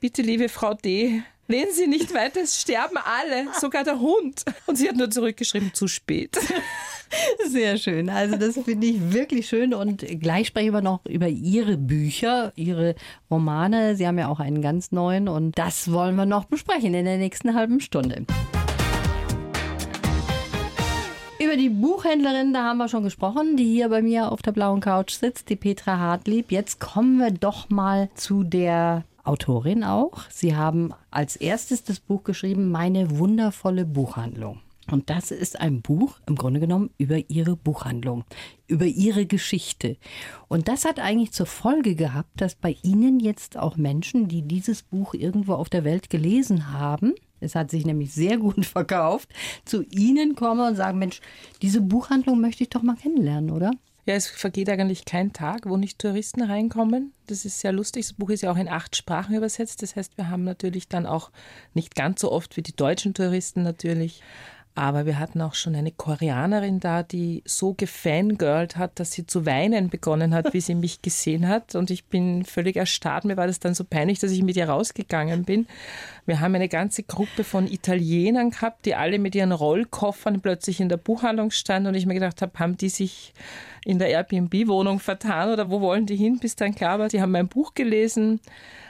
bitte 0.00 0.22
liebe 0.22 0.48
Frau 0.48 0.74
D., 0.74 1.22
lehnen 1.48 1.72
Sie 1.72 1.86
nicht 1.86 2.14
weiter, 2.14 2.42
es 2.42 2.60
sterben 2.60 2.98
alle, 2.98 3.48
sogar 3.58 3.82
der 3.82 3.98
Hund. 3.98 4.44
Und 4.66 4.76
sie 4.76 4.88
hat 4.88 4.96
nur 4.96 5.10
zurückgeschrieben, 5.10 5.72
zu 5.74 5.88
spät. 5.88 6.38
Sehr 7.48 7.78
schön. 7.78 8.10
Also 8.10 8.36
das 8.36 8.58
finde 8.62 8.86
ich 8.86 9.12
wirklich 9.12 9.48
schön. 9.48 9.72
Und 9.72 10.04
gleich 10.20 10.48
sprechen 10.48 10.74
wir 10.74 10.82
noch 10.82 11.04
über 11.06 11.28
Ihre 11.28 11.78
Bücher, 11.78 12.52
Ihre 12.54 12.94
Romane. 13.30 13.96
Sie 13.96 14.06
haben 14.06 14.18
ja 14.18 14.28
auch 14.28 14.40
einen 14.40 14.60
ganz 14.60 14.92
neuen 14.92 15.26
und 15.26 15.58
das 15.58 15.90
wollen 15.90 16.16
wir 16.16 16.26
noch 16.26 16.44
besprechen 16.44 16.92
in 16.92 17.06
der 17.06 17.16
nächsten 17.16 17.54
halben 17.54 17.80
Stunde. 17.80 18.26
Über 21.40 21.56
die 21.56 21.68
Buchhändlerin, 21.68 22.52
da 22.52 22.64
haben 22.64 22.78
wir 22.78 22.88
schon 22.88 23.04
gesprochen, 23.04 23.56
die 23.56 23.64
hier 23.64 23.88
bei 23.88 24.02
mir 24.02 24.32
auf 24.32 24.42
der 24.42 24.50
blauen 24.50 24.80
Couch 24.80 25.12
sitzt, 25.12 25.48
die 25.48 25.54
Petra 25.56 25.96
Hartlieb. 25.96 26.50
Jetzt 26.50 26.80
kommen 26.80 27.18
wir 27.18 27.30
doch 27.30 27.70
mal 27.70 28.10
zu 28.16 28.42
der 28.42 29.04
Autorin 29.22 29.84
auch. 29.84 30.22
Sie 30.30 30.56
haben 30.56 30.92
als 31.12 31.36
erstes 31.36 31.84
das 31.84 32.00
Buch 32.00 32.24
geschrieben, 32.24 32.72
Meine 32.72 33.18
wundervolle 33.18 33.84
Buchhandlung. 33.84 34.60
Und 34.90 35.10
das 35.10 35.30
ist 35.30 35.60
ein 35.60 35.80
Buch 35.80 36.18
im 36.26 36.34
Grunde 36.34 36.58
genommen 36.58 36.90
über 36.98 37.18
ihre 37.28 37.54
Buchhandlung, 37.54 38.24
über 38.66 38.86
ihre 38.86 39.26
Geschichte. 39.26 39.96
Und 40.48 40.66
das 40.66 40.84
hat 40.84 40.98
eigentlich 40.98 41.32
zur 41.32 41.46
Folge 41.46 41.94
gehabt, 41.94 42.40
dass 42.40 42.56
bei 42.56 42.76
Ihnen 42.82 43.20
jetzt 43.20 43.58
auch 43.58 43.76
Menschen, 43.76 44.26
die 44.26 44.42
dieses 44.42 44.82
Buch 44.82 45.14
irgendwo 45.14 45.54
auf 45.54 45.68
der 45.68 45.84
Welt 45.84 46.10
gelesen 46.10 46.72
haben, 46.72 47.14
es 47.40 47.54
hat 47.54 47.70
sich 47.70 47.86
nämlich 47.86 48.12
sehr 48.12 48.38
gut 48.38 48.64
verkauft, 48.66 49.28
zu 49.64 49.82
Ihnen 49.84 50.34
komme 50.34 50.66
und 50.66 50.76
sagen, 50.76 50.98
Mensch, 50.98 51.20
diese 51.62 51.80
Buchhandlung 51.80 52.40
möchte 52.40 52.62
ich 52.62 52.70
doch 52.70 52.82
mal 52.82 52.96
kennenlernen, 52.96 53.50
oder? 53.50 53.72
Ja, 54.08 54.14
es 54.14 54.26
vergeht 54.26 54.70
eigentlich 54.70 55.04
kein 55.04 55.34
Tag, 55.34 55.68
wo 55.68 55.76
nicht 55.76 55.98
Touristen 55.98 56.40
reinkommen. 56.40 57.12
Das 57.26 57.44
ist 57.44 57.60
sehr 57.60 57.72
lustig. 57.72 58.06
Das 58.06 58.14
Buch 58.14 58.30
ist 58.30 58.40
ja 58.40 58.50
auch 58.50 58.56
in 58.56 58.66
acht 58.66 58.96
Sprachen 58.96 59.34
übersetzt. 59.34 59.82
Das 59.82 59.96
heißt, 59.96 60.16
wir 60.16 60.30
haben 60.30 60.44
natürlich 60.44 60.88
dann 60.88 61.04
auch 61.04 61.30
nicht 61.74 61.94
ganz 61.94 62.22
so 62.22 62.32
oft 62.32 62.56
wie 62.56 62.62
die 62.62 62.74
deutschen 62.74 63.12
Touristen 63.12 63.62
natürlich 63.62 64.22
aber 64.78 65.06
wir 65.06 65.18
hatten 65.18 65.40
auch 65.40 65.54
schon 65.54 65.74
eine 65.74 65.90
Koreanerin 65.90 66.78
da, 66.78 67.02
die 67.02 67.42
so 67.44 67.74
gefangirlt 67.74 68.76
hat, 68.76 69.00
dass 69.00 69.10
sie 69.10 69.26
zu 69.26 69.44
weinen 69.44 69.88
begonnen 69.88 70.32
hat, 70.32 70.54
wie 70.54 70.60
sie 70.60 70.76
mich 70.76 71.02
gesehen 71.02 71.48
hat. 71.48 71.74
Und 71.74 71.90
ich 71.90 72.04
bin 72.04 72.44
völlig 72.44 72.76
erstarrt. 72.76 73.24
Mir 73.24 73.36
war 73.36 73.48
das 73.48 73.58
dann 73.58 73.74
so 73.74 73.82
peinlich, 73.82 74.20
dass 74.20 74.30
ich 74.30 74.44
mit 74.44 74.56
ihr 74.56 74.68
rausgegangen 74.68 75.42
bin. 75.42 75.66
Wir 76.26 76.38
haben 76.38 76.54
eine 76.54 76.68
ganze 76.68 77.02
Gruppe 77.02 77.42
von 77.42 77.66
Italienern 77.66 78.50
gehabt, 78.50 78.86
die 78.86 78.94
alle 78.94 79.18
mit 79.18 79.34
ihren 79.34 79.50
Rollkoffern 79.50 80.40
plötzlich 80.40 80.80
in 80.80 80.88
der 80.88 80.96
Buchhandlung 80.96 81.50
standen. 81.50 81.88
Und 81.88 81.94
ich 81.96 82.06
mir 82.06 82.14
gedacht 82.14 82.40
habe, 82.40 82.56
haben 82.60 82.76
die 82.76 82.88
sich 82.88 83.34
in 83.84 83.98
der 83.98 84.10
Airbnb-Wohnung 84.10 85.00
vertan 85.00 85.52
oder 85.52 85.70
wo 85.70 85.80
wollen 85.80 86.06
die 86.06 86.14
hin? 86.14 86.38
Bis 86.38 86.54
dann 86.54 86.72
klar 86.72 87.00
war, 87.00 87.10
sie 87.10 87.20
haben 87.20 87.32
mein 87.32 87.48
Buch 87.48 87.74
gelesen. 87.74 88.40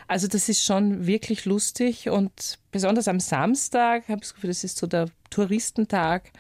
Also 0.09 0.27
das 0.27 0.49
ist 0.49 0.65
schon 0.65 1.07
wirklich 1.07 1.45
lustig 1.45 2.09
und 2.09 2.59
besonders 2.73 3.09
am 3.09 3.21
Samstag 3.21 4.09
habe 4.09 4.17
ich 4.17 4.29
das 4.29 4.35
Gefühl, 4.35 4.49
das 4.49 4.65
ist 4.65 4.79
so 4.79 4.87
der 4.87 5.09
Touristentag. 5.29 6.33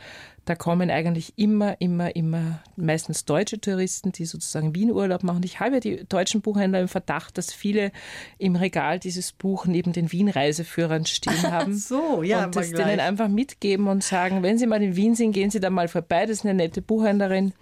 Da 0.46 0.54
kommen 0.54 0.90
eigentlich 0.90 1.34
immer, 1.36 1.78
immer, 1.78 2.16
immer 2.16 2.62
meistens 2.74 3.26
deutsche 3.26 3.60
Touristen, 3.60 4.12
die 4.12 4.24
sozusagen 4.24 4.74
Wien-Urlaub 4.74 5.22
machen. 5.22 5.42
Ich 5.44 5.60
habe 5.60 5.74
ja 5.74 5.80
die 5.80 6.06
deutschen 6.08 6.40
Buchhändler 6.40 6.80
im 6.80 6.88
Verdacht, 6.88 7.36
dass 7.36 7.52
viele 7.52 7.92
im 8.38 8.56
Regal 8.56 8.98
dieses 8.98 9.32
Buch 9.32 9.66
neben 9.66 9.92
den 9.92 10.10
Wien-Reiseführern 10.10 11.04
stehen 11.04 11.42
haben. 11.50 11.76
so, 11.76 12.22
ja. 12.22 12.46
Und 12.46 12.56
das 12.56 12.70
denen 12.70 13.00
einfach 13.00 13.28
mitgeben 13.28 13.88
und 13.88 14.02
sagen, 14.02 14.42
wenn 14.42 14.56
Sie 14.56 14.66
mal 14.66 14.82
in 14.82 14.96
Wien 14.96 15.14
sind, 15.14 15.32
gehen 15.32 15.50
Sie 15.50 15.60
da 15.60 15.68
mal 15.68 15.88
vorbei. 15.88 16.22
Das 16.22 16.38
ist 16.38 16.46
eine 16.46 16.54
nette 16.54 16.80
Buchhändlerin. 16.80 17.52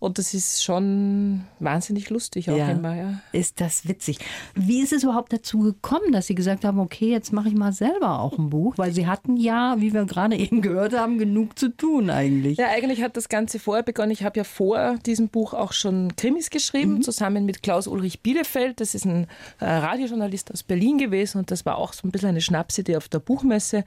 Und 0.00 0.18
das 0.18 0.32
ist 0.34 0.62
schon 0.62 1.44
wahnsinnig 1.58 2.10
lustig 2.10 2.50
auch 2.50 2.56
Ja. 2.56 2.70
immer. 2.70 2.94
Ja. 2.96 3.20
Ist 3.32 3.60
das 3.60 3.88
witzig. 3.88 4.18
Wie 4.54 4.80
ist 4.80 4.92
es 4.92 5.02
überhaupt 5.02 5.32
dazu 5.32 5.58
gekommen, 5.60 6.12
dass 6.12 6.26
Sie 6.28 6.34
gesagt 6.34 6.64
haben, 6.64 6.78
okay, 6.78 7.10
jetzt 7.10 7.32
mache 7.32 7.48
ich 7.48 7.54
mal 7.54 7.72
selber 7.72 8.20
auch 8.20 8.38
ein 8.38 8.50
Buch? 8.50 8.74
Weil 8.78 8.92
Sie 8.92 9.06
hatten 9.06 9.36
ja, 9.36 9.76
wie 9.78 9.92
wir 9.92 10.04
gerade 10.04 10.36
eben 10.38 10.62
gehört 10.62 10.96
haben, 10.96 11.18
genug 11.18 11.58
zu 11.58 11.68
tun 11.68 12.10
eigentlich. 12.10 12.58
Ja, 12.58 12.68
eigentlich 12.68 13.02
hat 13.02 13.16
das 13.16 13.28
Ganze 13.28 13.58
vorher 13.58 13.82
begonnen. 13.82 14.12
Ich 14.12 14.22
habe 14.22 14.38
ja 14.38 14.44
vor 14.44 14.96
diesem 15.04 15.28
Buch 15.28 15.52
auch 15.54 15.72
schon 15.72 16.14
Krimis 16.16 16.50
geschrieben, 16.50 17.02
zusammen 17.02 17.44
mit 17.44 17.62
Klaus 17.62 17.86
Ulrich 17.86 18.20
Bielefeld. 18.22 18.80
Das 18.80 18.94
ist 18.94 19.04
ein 19.04 19.26
äh, 19.60 19.64
Radiojournalist 19.66 20.52
aus 20.52 20.62
Berlin 20.62 20.98
gewesen 20.98 21.38
und 21.38 21.50
das 21.50 21.66
war 21.66 21.76
auch 21.78 21.92
so 21.92 22.06
ein 22.06 22.10
bisschen 22.12 22.28
eine 22.30 22.40
Schnapsidee 22.40 22.96
auf 22.96 23.08
der 23.08 23.18
Buchmesse. 23.18 23.84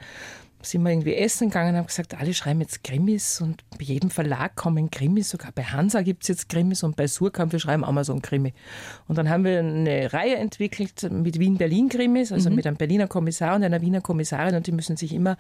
Sind 0.63 0.83
wir 0.83 0.91
irgendwie 0.91 1.15
essen 1.15 1.49
gegangen 1.49 1.71
und 1.71 1.77
haben 1.77 1.87
gesagt, 1.87 2.19
alle 2.19 2.33
schreiben 2.33 2.61
jetzt 2.61 2.83
Krimis 2.83 3.41
und 3.41 3.63
bei 3.77 3.83
jedem 3.83 4.09
Verlag 4.09 4.55
kommen 4.55 4.91
Krimis, 4.91 5.29
sogar 5.29 5.51
bei 5.51 5.63
Hansa 5.63 6.01
gibt 6.01 6.23
es 6.23 6.27
jetzt 6.29 6.49
Krimis 6.49 6.83
und 6.83 6.95
bei 6.95 7.07
Surkamp, 7.07 7.51
wir 7.51 7.59
schreiben 7.59 7.83
auch 7.83 7.91
mal 7.91 8.03
so 8.03 8.13
ein 8.13 8.21
Krimi. 8.21 8.53
Und 9.07 9.17
dann 9.17 9.29
haben 9.29 9.43
wir 9.43 9.59
eine 9.59 10.13
Reihe 10.13 10.35
entwickelt 10.35 11.09
mit 11.11 11.39
Wien-Berlin-Krimis, 11.39 12.31
also 12.31 12.49
mit 12.49 12.67
einem 12.67 12.77
Berliner 12.77 13.07
Kommissar 13.07 13.55
und 13.55 13.63
einer 13.63 13.81
Wiener 13.81 14.01
Kommissarin 14.01 14.55
und 14.55 14.67
die 14.67 14.71
müssen 14.71 14.97
sich 14.97 15.13
immer 15.13 15.37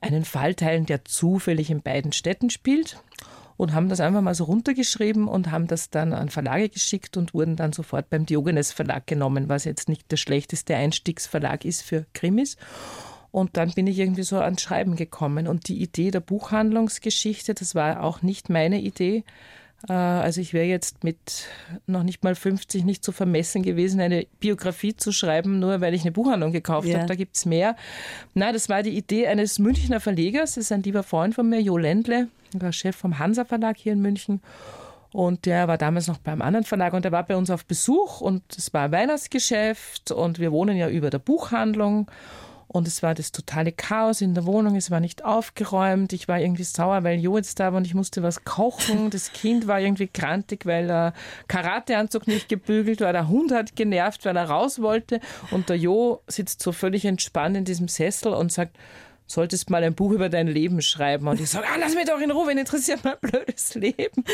einen 0.00 0.24
Fall 0.24 0.54
teilen, 0.54 0.86
der 0.86 1.04
zufällig 1.04 1.70
in 1.70 1.82
beiden 1.82 2.12
Städten 2.12 2.50
spielt 2.50 3.00
und 3.58 3.74
haben 3.74 3.88
das 3.88 4.00
einfach 4.00 4.22
mal 4.22 4.34
so 4.34 4.44
runtergeschrieben 4.44 5.28
und 5.28 5.50
haben 5.50 5.66
das 5.66 5.90
dann 5.90 6.14
an 6.14 6.30
Verlage 6.30 6.68
geschickt 6.68 7.16
und 7.16 7.34
wurden 7.34 7.56
dann 7.56 7.72
sofort 7.72 8.08
beim 8.08 8.24
Diogenes 8.24 8.72
Verlag 8.72 9.06
genommen, 9.06 9.48
was 9.48 9.64
jetzt 9.64 9.88
nicht 9.88 10.10
der 10.10 10.16
schlechteste 10.16 10.76
Einstiegsverlag 10.76 11.64
ist 11.64 11.82
für 11.82 12.06
Krimis. 12.14 12.56
Und 13.38 13.56
dann 13.56 13.70
bin 13.70 13.86
ich 13.86 13.98
irgendwie 14.00 14.24
so 14.24 14.38
ans 14.38 14.60
Schreiben 14.62 14.96
gekommen. 14.96 15.46
Und 15.46 15.68
die 15.68 15.80
Idee 15.80 16.10
der 16.10 16.18
Buchhandlungsgeschichte, 16.20 17.54
das 17.54 17.76
war 17.76 18.02
auch 18.02 18.20
nicht 18.22 18.48
meine 18.50 18.80
Idee. 18.80 19.22
Äh, 19.88 19.92
Also 19.92 20.40
ich 20.40 20.52
wäre 20.54 20.66
jetzt 20.66 21.04
mit 21.04 21.16
noch 21.86 22.02
nicht 22.02 22.24
mal 22.24 22.34
50 22.34 22.84
nicht 22.84 23.04
so 23.04 23.12
vermessen 23.12 23.62
gewesen, 23.62 24.00
eine 24.00 24.26
Biografie 24.40 24.96
zu 24.96 25.12
schreiben, 25.12 25.60
nur 25.60 25.80
weil 25.80 25.94
ich 25.94 26.02
eine 26.02 26.10
Buchhandlung 26.10 26.50
gekauft 26.50 26.88
Ja. 26.88 26.96
habe. 26.98 27.06
Da 27.06 27.14
gibt's 27.14 27.46
mehr. 27.46 27.76
Na, 28.34 28.50
das 28.50 28.68
war 28.68 28.82
die 28.82 28.96
Idee 28.96 29.28
eines 29.28 29.60
Münchner 29.60 30.00
Verlegers. 30.00 30.54
Das 30.56 30.64
ist 30.64 30.72
ein 30.72 30.82
lieber 30.82 31.04
Freund 31.04 31.36
von 31.36 31.48
mir, 31.48 31.60
Jo 31.60 31.76
Ländle, 31.76 32.26
war 32.54 32.72
Chef 32.72 32.96
vom 32.96 33.20
Hansa 33.20 33.44
Verlag 33.44 33.76
hier 33.76 33.92
in 33.92 34.00
München. 34.00 34.40
Und 35.12 35.46
der 35.46 35.68
war 35.68 35.78
damals 35.78 36.08
noch 36.08 36.18
beim 36.18 36.42
anderen 36.42 36.64
Verlag 36.66 36.92
und 36.92 37.04
der 37.04 37.12
war 37.12 37.22
bei 37.22 37.36
uns 37.36 37.50
auf 37.50 37.64
Besuch 37.64 38.20
und 38.20 38.42
es 38.58 38.74
war 38.74 38.86
ein 38.86 38.92
Weihnachtsgeschäft 38.92 40.10
und 40.10 40.40
wir 40.40 40.50
wohnen 40.50 40.76
ja 40.76 40.88
über 40.88 41.08
der 41.08 41.20
Buchhandlung. 41.20 42.10
Und 42.70 42.86
es 42.86 43.02
war 43.02 43.14
das 43.14 43.32
totale 43.32 43.72
Chaos 43.72 44.20
in 44.20 44.34
der 44.34 44.44
Wohnung, 44.44 44.76
es 44.76 44.90
war 44.90 45.00
nicht 45.00 45.24
aufgeräumt. 45.24 46.12
Ich 46.12 46.28
war 46.28 46.38
irgendwie 46.38 46.64
sauer, 46.64 47.02
weil 47.02 47.18
Jo 47.18 47.38
jetzt 47.38 47.58
da 47.58 47.72
war 47.72 47.78
und 47.78 47.86
ich 47.86 47.94
musste 47.94 48.22
was 48.22 48.44
kochen. 48.44 49.08
Das 49.08 49.32
Kind 49.32 49.66
war 49.66 49.80
irgendwie 49.80 50.06
krantig, 50.06 50.66
weil 50.66 50.86
der 50.86 51.14
Karateanzug 51.48 52.26
nicht 52.26 52.50
gebügelt 52.50 53.00
war. 53.00 53.14
Der 53.14 53.28
Hund 53.28 53.52
hat 53.52 53.74
genervt, 53.74 54.26
weil 54.26 54.36
er 54.36 54.50
raus 54.50 54.82
wollte. 54.82 55.20
Und 55.50 55.70
der 55.70 55.76
Jo 55.76 56.20
sitzt 56.26 56.60
so 56.60 56.72
völlig 56.72 57.06
entspannt 57.06 57.56
in 57.56 57.64
diesem 57.64 57.88
Sessel 57.88 58.34
und 58.34 58.52
sagt, 58.52 58.76
solltest 59.26 59.70
mal 59.70 59.82
ein 59.82 59.94
Buch 59.94 60.12
über 60.12 60.28
dein 60.28 60.46
Leben 60.46 60.82
schreiben. 60.82 61.26
Und 61.26 61.40
ich 61.40 61.48
sage, 61.48 61.66
ah, 61.72 61.76
lass 61.78 61.94
mich 61.94 62.04
doch 62.04 62.20
in 62.20 62.30
Ruhe, 62.30 62.48
wen 62.48 62.58
interessiert 62.58 63.00
mein 63.02 63.16
blödes 63.20 63.74
Leben. 63.74 64.24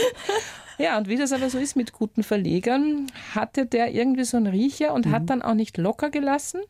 Ja, 0.79 0.99
und 0.99 1.09
wie 1.09 1.17
das 1.17 1.33
aber 1.33 1.51
so 1.51 1.59
ist 1.59 1.77
mit 1.77 1.93
guten 1.93 2.25
Verlegern, 2.25 3.07
hatte 3.35 3.65
der 3.65 3.93
irgendwie 3.93 4.25
so 4.25 4.37
einen 4.37 4.49
Riecher 4.49 4.93
und 4.93 5.07
hat 5.07 5.31
dann 5.31 5.43
auch 5.43 5.55
nicht 5.55 5.79
locker 5.79 6.11
gelassen 6.11 6.61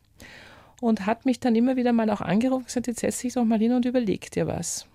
und 0.81 1.07
hat 1.07 1.25
mich 1.25 1.41
dann 1.41 1.55
immer 1.55 1.77
wieder 1.77 1.93
mal 1.93 2.11
auch 2.11 2.21
angerufen 2.21 2.63
und 2.63 2.67
gesagt, 2.67 2.87
jetzt 2.87 3.01
setz 3.01 3.21
dich 3.21 3.35
doch 3.35 3.45
mal 3.45 3.59
hin 3.59 3.73
und 3.73 3.85
überleg 3.85 4.31
dir 4.31 4.47
was. 4.47 4.87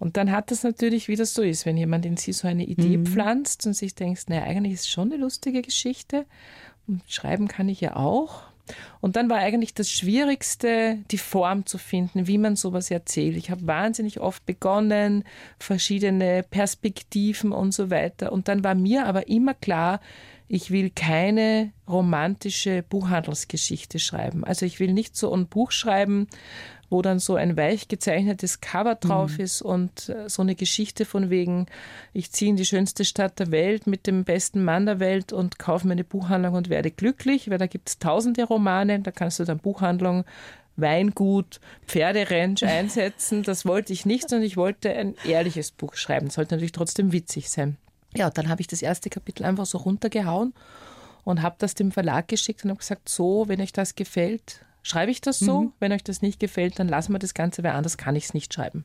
Und 0.00 0.16
dann 0.16 0.30
hat 0.30 0.50
das 0.50 0.62
natürlich, 0.62 1.08
wie 1.08 1.16
das 1.16 1.34
so 1.34 1.42
ist, 1.42 1.66
wenn 1.66 1.76
jemand 1.76 2.06
in 2.06 2.16
sie 2.16 2.32
so 2.32 2.48
eine 2.48 2.64
Idee 2.64 2.98
pflanzt 2.98 3.66
und 3.66 3.74
sich 3.74 3.94
denkt, 3.94 4.28
naja, 4.30 4.44
eigentlich 4.44 4.74
ist 4.74 4.80
es 4.82 4.88
schon 4.88 5.12
eine 5.12 5.20
lustige 5.20 5.62
Geschichte 5.62 6.24
und 6.86 7.02
schreiben 7.08 7.48
kann 7.48 7.68
ich 7.68 7.80
ja 7.80 7.96
auch. 7.96 8.42
Und 9.00 9.16
dann 9.16 9.30
war 9.30 9.38
eigentlich 9.38 9.74
das 9.74 9.90
Schwierigste, 9.90 10.98
die 11.10 11.18
Form 11.18 11.64
zu 11.66 11.78
finden, 11.78 12.26
wie 12.26 12.38
man 12.38 12.56
sowas 12.56 12.90
erzählt. 12.90 13.36
Ich 13.36 13.50
habe 13.50 13.66
wahnsinnig 13.66 14.20
oft 14.20 14.44
begonnen, 14.44 15.24
verschiedene 15.58 16.42
Perspektiven 16.42 17.52
und 17.52 17.72
so 17.72 17.90
weiter. 17.90 18.30
Und 18.30 18.48
dann 18.48 18.64
war 18.64 18.74
mir 18.74 19.06
aber 19.06 19.28
immer 19.28 19.54
klar, 19.54 20.00
ich 20.48 20.70
will 20.70 20.90
keine 20.90 21.72
romantische 21.86 22.82
Buchhandelsgeschichte 22.82 23.98
schreiben. 23.98 24.44
Also 24.44 24.64
ich 24.64 24.80
will 24.80 24.92
nicht 24.92 25.16
so 25.16 25.32
ein 25.34 25.46
Buch 25.46 25.70
schreiben, 25.70 26.26
wo 26.90 27.02
dann 27.02 27.18
so 27.18 27.34
ein 27.36 27.56
weich 27.56 27.88
gezeichnetes 27.88 28.60
Cover 28.60 28.94
drauf 28.94 29.38
ist 29.38 29.60
und 29.60 30.08
äh, 30.08 30.28
so 30.28 30.40
eine 30.40 30.54
Geschichte 30.54 31.04
von 31.04 31.28
wegen, 31.28 31.66
ich 32.14 32.32
ziehe 32.32 32.50
in 32.50 32.56
die 32.56 32.64
schönste 32.64 33.04
Stadt 33.04 33.38
der 33.38 33.50
Welt 33.50 33.86
mit 33.86 34.06
dem 34.06 34.24
besten 34.24 34.64
Mann 34.64 34.86
der 34.86 34.98
Welt 34.98 35.34
und 35.34 35.58
kaufe 35.58 35.86
mir 35.86 35.92
eine 35.92 36.04
Buchhandlung 36.04 36.54
und 36.54 36.70
werde 36.70 36.90
glücklich, 36.90 37.50
weil 37.50 37.58
da 37.58 37.66
gibt 37.66 37.90
es 37.90 37.98
tausende 37.98 38.44
Romane, 38.44 39.00
da 39.00 39.10
kannst 39.10 39.38
du 39.38 39.44
dann 39.44 39.58
Buchhandlung, 39.58 40.24
Weingut, 40.76 41.60
Pferderanch 41.86 42.64
einsetzen. 42.64 43.42
Das 43.42 43.66
wollte 43.66 43.92
ich 43.92 44.06
nicht, 44.06 44.30
sondern 44.30 44.46
ich 44.46 44.56
wollte 44.56 44.90
ein 44.94 45.14
ehrliches 45.26 45.72
Buch 45.72 45.94
schreiben. 45.94 46.30
Sollte 46.30 46.54
natürlich 46.54 46.72
trotzdem 46.72 47.12
witzig 47.12 47.50
sein. 47.50 47.76
Ja, 48.16 48.30
dann 48.30 48.48
habe 48.48 48.60
ich 48.60 48.66
das 48.66 48.82
erste 48.82 49.10
Kapitel 49.10 49.44
einfach 49.44 49.66
so 49.66 49.78
runtergehauen 49.78 50.54
und 51.24 51.42
habe 51.42 51.56
das 51.58 51.74
dem 51.74 51.92
Verlag 51.92 52.28
geschickt 52.28 52.64
und 52.64 52.70
habe 52.70 52.78
gesagt, 52.78 53.08
so, 53.08 53.48
wenn 53.48 53.60
euch 53.60 53.72
das 53.72 53.94
gefällt, 53.94 54.64
schreibe 54.82 55.10
ich 55.10 55.20
das 55.20 55.38
so. 55.38 55.72
Wenn 55.78 55.92
euch 55.92 56.04
das 56.04 56.22
nicht 56.22 56.40
gefällt, 56.40 56.78
dann 56.78 56.88
lassen 56.88 57.12
wir 57.12 57.18
das 57.18 57.34
Ganze, 57.34 57.62
weil 57.62 57.72
anders 57.72 57.98
kann 57.98 58.16
ich 58.16 58.24
es 58.24 58.34
nicht 58.34 58.54
schreiben. 58.54 58.84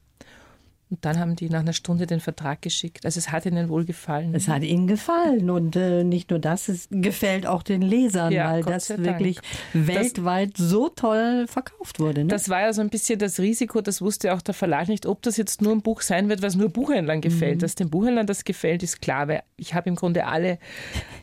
Und 0.94 1.04
dann 1.06 1.18
haben 1.18 1.36
die 1.36 1.50
nach 1.50 1.62
einer 1.62 1.74
Stunde 1.74 2.06
den 2.06 2.20
Vertrag 2.20 2.62
geschickt. 2.62 3.04
Also 3.04 3.18
es 3.18 3.32
hat 3.32 3.48
ihnen 3.48 3.68
wohl 3.70 3.84
gefallen. 3.84 4.36
Es 4.36 4.48
hat 4.48 4.62
Ihnen 4.62 4.86
gefallen 4.86 5.50
und 5.50 5.76
äh, 5.76 6.04
nicht 6.04 6.30
nur 6.30 6.38
das, 6.38 6.70
es 6.70 6.88
gefällt 6.92 7.48
auch 7.48 7.64
den 7.64 7.82
Lesern, 7.82 8.32
Ja, 8.32 8.52
weil 8.52 8.62
Gott 8.62 8.74
das 8.76 8.90
Dank. 8.90 9.04
wirklich 9.04 9.40
weltweit 9.74 10.56
so 10.56 10.90
toll 10.90 11.48
verkauft 11.48 12.00
wurde. 12.00 12.22
Ne? 12.26 12.28
Das 12.28 12.48
war 12.48 12.62
ja 12.62 12.74
so 12.74 12.82
ein 12.82 12.90
bisschen 12.92 13.18
das 13.18 13.40
Risiko, 13.40 13.82
das 13.82 14.04
wusste 14.04 14.36
auch 14.36 14.42
der 14.44 14.54
Verlag 14.54 14.88
nicht, 14.88 15.08
ob 15.08 15.24
das 15.24 15.36
jetzt 15.38 15.64
nur 15.64 15.72
ein 15.72 15.82
Buch 15.82 16.02
sein 16.02 16.30
wird, 16.30 16.44
was 16.44 16.56
nur 16.56 16.70
Buchhändlern 16.70 17.22
gefällt. 17.22 17.64
Dass 17.64 17.74
den 17.74 17.90
Buchhändlern 17.90 18.28
das 18.28 18.44
gefällt, 18.44 18.84
ist 18.84 19.02
klar, 19.02 19.28
weil 19.28 19.42
ich 19.58 19.74
habe 19.74 19.90
im 19.90 19.96
Grunde 19.96 20.28
alle, 20.28 20.60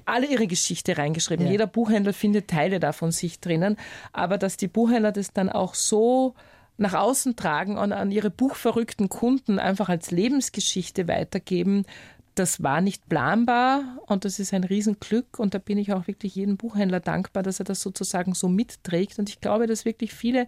alle 0.04 0.26
ihre 0.26 0.48
Geschichte 0.48 0.98
reingeschrieben. 0.98 1.46
Ja. 1.46 1.52
Jeder 1.52 1.68
Buchhändler 1.68 2.12
findet 2.12 2.48
Teile 2.48 2.80
davon 2.80 3.12
sich 3.12 3.38
drinnen. 3.38 3.76
Aber 4.12 4.37
dass 4.37 4.56
die 4.56 4.66
Buchhändler 4.66 5.12
das 5.12 5.33
dann 5.33 5.48
auch 5.48 5.74
so 5.74 6.35
nach 6.80 6.94
außen 6.94 7.36
tragen 7.36 7.76
und 7.76 7.92
an 7.92 8.10
ihre 8.10 8.30
buchverrückten 8.30 9.08
Kunden 9.08 9.58
einfach 9.58 9.88
als 9.90 10.10
Lebensgeschichte 10.10 11.06
weitergeben, 11.08 11.84
das 12.36 12.62
war 12.62 12.80
nicht 12.80 13.06
planbar 13.08 13.98
und 14.06 14.24
das 14.24 14.38
ist 14.38 14.54
ein 14.54 14.64
Riesenglück 14.64 15.38
und 15.38 15.52
da 15.52 15.58
bin 15.58 15.76
ich 15.76 15.92
auch 15.92 16.06
wirklich 16.06 16.36
jedem 16.36 16.56
Buchhändler 16.56 17.00
dankbar, 17.00 17.42
dass 17.42 17.58
er 17.58 17.64
das 17.64 17.82
sozusagen 17.82 18.34
so 18.34 18.48
mitträgt 18.48 19.18
und 19.18 19.28
ich 19.28 19.42
glaube, 19.42 19.66
dass 19.66 19.84
wirklich 19.84 20.14
viele 20.14 20.46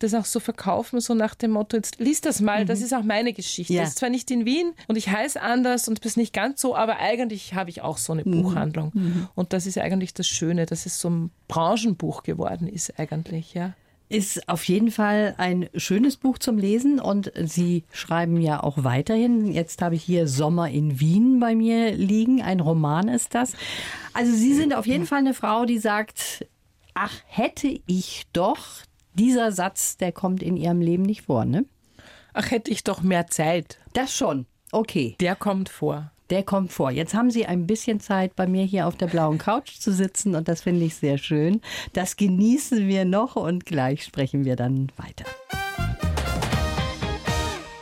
das 0.00 0.14
auch 0.14 0.24
so 0.24 0.40
verkaufen, 0.40 1.00
so 1.00 1.14
nach 1.14 1.36
dem 1.36 1.52
Motto, 1.52 1.76
jetzt 1.76 2.00
liest 2.00 2.26
das 2.26 2.40
mal, 2.40 2.64
das 2.64 2.80
ist 2.80 2.92
auch 2.92 3.04
meine 3.04 3.32
Geschichte. 3.32 3.74
Ja. 3.74 3.82
Das 3.82 3.90
ist 3.90 3.98
zwar 3.98 4.10
nicht 4.10 4.32
in 4.32 4.46
Wien 4.46 4.72
und 4.88 4.96
ich 4.96 5.10
heiße 5.10 5.40
anders 5.40 5.86
und 5.86 6.00
bin 6.00 6.10
nicht 6.16 6.32
ganz 6.32 6.60
so, 6.60 6.74
aber 6.74 6.96
eigentlich 6.98 7.54
habe 7.54 7.70
ich 7.70 7.82
auch 7.82 7.98
so 7.98 8.14
eine 8.14 8.24
Buchhandlung 8.24 9.28
und 9.36 9.52
das 9.52 9.66
ist 9.66 9.78
eigentlich 9.78 10.14
das 10.14 10.26
Schöne, 10.26 10.66
dass 10.66 10.86
es 10.86 10.98
so 10.98 11.08
ein 11.10 11.30
Branchenbuch 11.46 12.24
geworden 12.24 12.66
ist 12.66 12.98
eigentlich, 12.98 13.54
ja. 13.54 13.74
Ist 14.10 14.48
auf 14.48 14.64
jeden 14.64 14.90
Fall 14.90 15.34
ein 15.36 15.68
schönes 15.74 16.16
Buch 16.16 16.38
zum 16.38 16.56
Lesen 16.56 16.98
und 16.98 17.30
Sie 17.36 17.84
schreiben 17.92 18.40
ja 18.40 18.62
auch 18.62 18.82
weiterhin. 18.84 19.52
Jetzt 19.52 19.82
habe 19.82 19.96
ich 19.96 20.02
hier 20.02 20.26
Sommer 20.26 20.70
in 20.70 20.98
Wien 20.98 21.40
bei 21.40 21.54
mir 21.54 21.92
liegen. 21.92 22.40
Ein 22.40 22.60
Roman 22.60 23.08
ist 23.08 23.34
das. 23.34 23.52
Also 24.14 24.32
Sie 24.32 24.54
sind 24.54 24.74
auf 24.74 24.86
jeden 24.86 25.04
Fall 25.04 25.18
eine 25.18 25.34
Frau, 25.34 25.66
die 25.66 25.78
sagt, 25.78 26.46
ach, 26.94 27.12
hätte 27.26 27.80
ich 27.86 28.24
doch, 28.32 28.58
dieser 29.12 29.52
Satz, 29.52 29.98
der 29.98 30.12
kommt 30.12 30.42
in 30.42 30.56
Ihrem 30.56 30.80
Leben 30.80 31.02
nicht 31.02 31.22
vor, 31.22 31.44
ne? 31.44 31.66
Ach, 32.32 32.50
hätte 32.50 32.70
ich 32.70 32.84
doch 32.84 33.02
mehr 33.02 33.26
Zeit. 33.26 33.78
Das 33.92 34.14
schon. 34.14 34.46
Okay. 34.72 35.16
Der 35.20 35.36
kommt 35.36 35.68
vor. 35.68 36.12
Der 36.30 36.42
kommt 36.42 36.72
vor. 36.72 36.90
Jetzt 36.90 37.14
haben 37.14 37.30
Sie 37.30 37.46
ein 37.46 37.66
bisschen 37.66 38.00
Zeit, 38.00 38.36
bei 38.36 38.46
mir 38.46 38.64
hier 38.64 38.86
auf 38.86 38.96
der 38.96 39.06
blauen 39.06 39.38
Couch 39.38 39.78
zu 39.78 39.92
sitzen 39.92 40.34
und 40.34 40.46
das 40.46 40.62
finde 40.62 40.84
ich 40.84 40.94
sehr 40.94 41.16
schön. 41.16 41.62
Das 41.94 42.16
genießen 42.16 42.86
wir 42.86 43.06
noch 43.06 43.36
und 43.36 43.64
gleich 43.64 44.04
sprechen 44.04 44.44
wir 44.44 44.54
dann 44.54 44.92
weiter. 44.96 45.24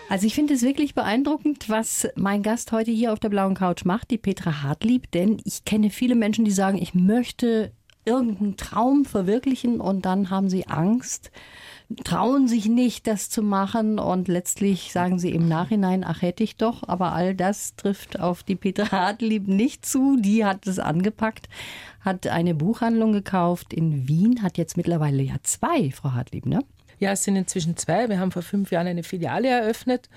Also 0.08 0.28
ich 0.28 0.36
finde 0.36 0.54
es 0.54 0.62
wirklich 0.62 0.94
beeindruckend, 0.94 1.68
was 1.68 2.06
mein 2.14 2.44
Gast 2.44 2.70
heute 2.70 2.92
hier 2.92 3.12
auf 3.12 3.18
der 3.18 3.28
blauen 3.28 3.56
Couch 3.56 3.84
macht, 3.84 4.12
die 4.12 4.18
Petra 4.18 4.62
Hartlieb, 4.62 5.10
denn 5.10 5.40
ich 5.44 5.64
kenne 5.64 5.90
viele 5.90 6.14
Menschen, 6.14 6.44
die 6.44 6.52
sagen, 6.52 6.78
ich 6.78 6.94
möchte 6.94 7.72
irgendeinen 8.04 8.56
Traum 8.56 9.04
verwirklichen 9.04 9.80
und 9.80 10.06
dann 10.06 10.30
haben 10.30 10.48
sie 10.48 10.68
Angst, 10.68 11.32
trauen 12.04 12.48
sich 12.48 12.66
nicht, 12.66 13.06
das 13.06 13.30
zu 13.30 13.42
machen 13.42 13.98
und 13.98 14.28
letztlich 14.28 14.92
sagen 14.92 15.18
sie 15.18 15.30
im 15.30 15.48
Nachhinein, 15.48 16.04
ach 16.04 16.22
hätte 16.22 16.42
ich 16.42 16.56
doch, 16.56 16.82
aber 16.88 17.12
all 17.12 17.34
das 17.34 17.76
trifft 17.76 18.18
auf 18.18 18.42
die 18.42 18.56
Petra 18.56 18.90
Hartlieb 18.90 19.46
nicht 19.46 19.86
zu. 19.86 20.16
Die 20.20 20.44
hat 20.44 20.66
es 20.66 20.78
angepackt, 20.78 21.48
hat 22.00 22.26
eine 22.26 22.54
Buchhandlung 22.54 23.12
gekauft 23.12 23.72
in 23.72 24.08
Wien, 24.08 24.42
hat 24.42 24.58
jetzt 24.58 24.76
mittlerweile 24.76 25.22
ja 25.22 25.36
zwei, 25.42 25.90
Frau 25.92 26.12
Hartlieb, 26.12 26.46
ne? 26.46 26.60
Ja, 26.98 27.12
es 27.12 27.24
sind 27.24 27.36
inzwischen 27.36 27.76
zwei. 27.76 28.08
Wir 28.08 28.18
haben 28.18 28.32
vor 28.32 28.42
fünf 28.42 28.70
Jahren 28.70 28.86
eine 28.86 29.02
Filiale 29.02 29.48
eröffnet, 29.48 30.08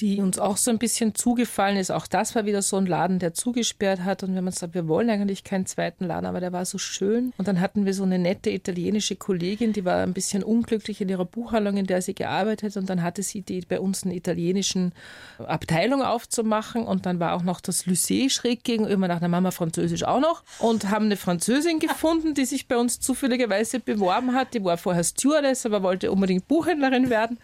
die 0.00 0.20
uns 0.20 0.38
auch 0.38 0.56
so 0.56 0.70
ein 0.70 0.78
bisschen 0.78 1.14
zugefallen 1.14 1.76
ist. 1.76 1.90
Auch 1.90 2.06
das 2.06 2.34
war 2.34 2.46
wieder 2.46 2.62
so 2.62 2.76
ein 2.76 2.86
Laden, 2.86 3.18
der 3.18 3.34
zugesperrt 3.34 4.02
hat. 4.02 4.22
Und 4.22 4.30
wir 4.30 4.38
haben 4.38 4.46
uns 4.46 4.56
gesagt, 4.56 4.74
wir 4.74 4.88
wollen 4.88 5.10
eigentlich 5.10 5.44
keinen 5.44 5.66
zweiten 5.66 6.06
Laden, 6.06 6.26
aber 6.26 6.40
der 6.40 6.52
war 6.52 6.64
so 6.64 6.78
schön. 6.78 7.32
Und 7.36 7.48
dann 7.48 7.60
hatten 7.60 7.84
wir 7.84 7.92
so 7.92 8.04
eine 8.04 8.18
nette 8.18 8.50
italienische 8.50 9.16
Kollegin, 9.16 9.72
die 9.72 9.84
war 9.84 10.02
ein 10.02 10.14
bisschen 10.14 10.42
unglücklich 10.42 11.00
in 11.00 11.08
ihrer 11.08 11.24
Buchhandlung, 11.24 11.76
in 11.76 11.86
der 11.86 12.00
sie 12.00 12.14
gearbeitet. 12.14 12.76
Und 12.76 12.88
dann 12.88 13.02
hatte 13.02 13.22
sie 13.22 13.42
die 13.42 13.60
bei 13.60 13.78
uns 13.78 14.04
eine 14.04 14.14
italienischen 14.14 14.92
Abteilung 15.38 16.02
aufzumachen. 16.02 16.84
Und 16.84 17.04
dann 17.04 17.20
war 17.20 17.34
auch 17.34 17.42
noch 17.42 17.60
das 17.60 17.84
Lycée 17.86 18.30
schräg 18.30 18.64
gegenüber 18.64 19.06
nach 19.06 19.20
der 19.20 19.28
Mama 19.28 19.50
Französisch 19.50 20.04
auch 20.04 20.20
noch. 20.20 20.42
Und 20.60 20.90
haben 20.90 21.06
eine 21.06 21.16
Französin 21.16 21.78
gefunden, 21.78 22.34
die 22.34 22.46
sich 22.46 22.68
bei 22.68 22.78
uns 22.78 23.00
zufälligerweise 23.00 23.80
beworben 23.80 24.34
hat. 24.34 24.54
Die 24.54 24.64
war 24.64 24.78
vorher 24.78 25.04
Stewardess, 25.04 25.66
aber 25.66 25.82
wollte 25.82 26.10
unbedingt 26.10 26.48
Buchhändlerin 26.48 27.10
werden. 27.10 27.38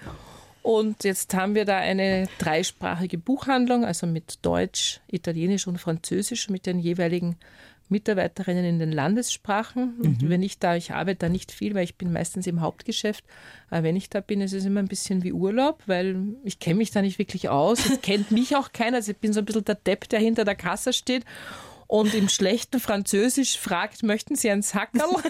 Und 0.66 1.04
jetzt 1.04 1.32
haben 1.32 1.54
wir 1.54 1.64
da 1.64 1.78
eine 1.78 2.28
dreisprachige 2.40 3.18
Buchhandlung, 3.18 3.84
also 3.84 4.04
mit 4.04 4.40
Deutsch, 4.42 4.98
Italienisch 5.06 5.68
und 5.68 5.78
Französisch, 5.78 6.50
mit 6.50 6.66
den 6.66 6.80
jeweiligen 6.80 7.36
Mitarbeiterinnen 7.88 8.64
in 8.64 8.80
den 8.80 8.90
Landessprachen. 8.90 10.00
Und 10.02 10.22
mhm. 10.22 10.28
wenn 10.28 10.42
ich 10.42 10.58
da, 10.58 10.74
ich 10.74 10.90
arbeite 10.90 11.20
da 11.20 11.28
nicht 11.28 11.52
viel, 11.52 11.76
weil 11.76 11.84
ich 11.84 11.94
bin 11.94 12.12
meistens 12.12 12.48
im 12.48 12.62
Hauptgeschäft. 12.62 13.22
Aber 13.70 13.84
wenn 13.84 13.94
ich 13.94 14.10
da 14.10 14.20
bin, 14.20 14.40
ist 14.40 14.54
es 14.54 14.64
immer 14.64 14.80
ein 14.80 14.88
bisschen 14.88 15.22
wie 15.22 15.32
Urlaub, 15.32 15.84
weil 15.86 16.34
ich 16.42 16.58
kenne 16.58 16.78
mich 16.78 16.90
da 16.90 17.00
nicht 17.00 17.20
wirklich 17.20 17.48
aus. 17.48 17.88
Es 17.88 18.00
kennt 18.02 18.32
mich 18.32 18.56
auch 18.56 18.72
keiner. 18.72 18.96
Also 18.96 19.12
ich 19.12 19.18
bin 19.18 19.32
so 19.32 19.42
ein 19.42 19.44
bisschen 19.44 19.64
der 19.64 19.76
Depp, 19.76 20.08
der 20.08 20.18
hinter 20.18 20.44
der 20.44 20.56
Kasse 20.56 20.92
steht 20.92 21.24
und 21.86 22.12
im 22.12 22.28
schlechten 22.28 22.80
Französisch 22.80 23.56
fragt, 23.56 24.02
möchten 24.02 24.34
Sie 24.34 24.50
ein 24.50 24.62
Sackerl? 24.62 25.08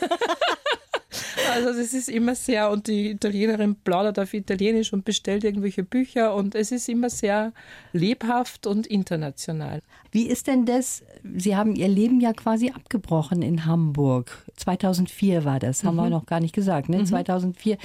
Also 1.52 1.68
das 1.68 1.94
ist 1.94 2.08
immer 2.08 2.34
sehr, 2.34 2.70
und 2.70 2.86
die 2.86 3.10
Italienerin 3.10 3.76
plaudert 3.76 4.18
auf 4.18 4.34
Italienisch 4.34 4.92
und 4.92 5.04
bestellt 5.04 5.44
irgendwelche 5.44 5.82
Bücher 5.82 6.34
und 6.34 6.54
es 6.54 6.72
ist 6.72 6.88
immer 6.88 7.10
sehr 7.10 7.52
lebhaft 7.92 8.66
und 8.66 8.86
international. 8.86 9.80
Wie 10.12 10.26
ist 10.26 10.46
denn 10.46 10.64
das? 10.64 11.02
Sie 11.36 11.56
haben 11.56 11.74
Ihr 11.76 11.88
Leben 11.88 12.20
ja 12.20 12.32
quasi 12.32 12.70
abgebrochen 12.70 13.42
in 13.42 13.66
Hamburg. 13.66 14.44
2004 14.56 15.44
war 15.44 15.58
das, 15.58 15.84
haben 15.84 15.96
mhm. 15.96 16.00
wir 16.00 16.10
noch 16.10 16.26
gar 16.26 16.40
nicht 16.40 16.54
gesagt. 16.54 16.88
Ne? 16.88 16.98
Mhm. 16.98 17.06
2004. 17.06 17.78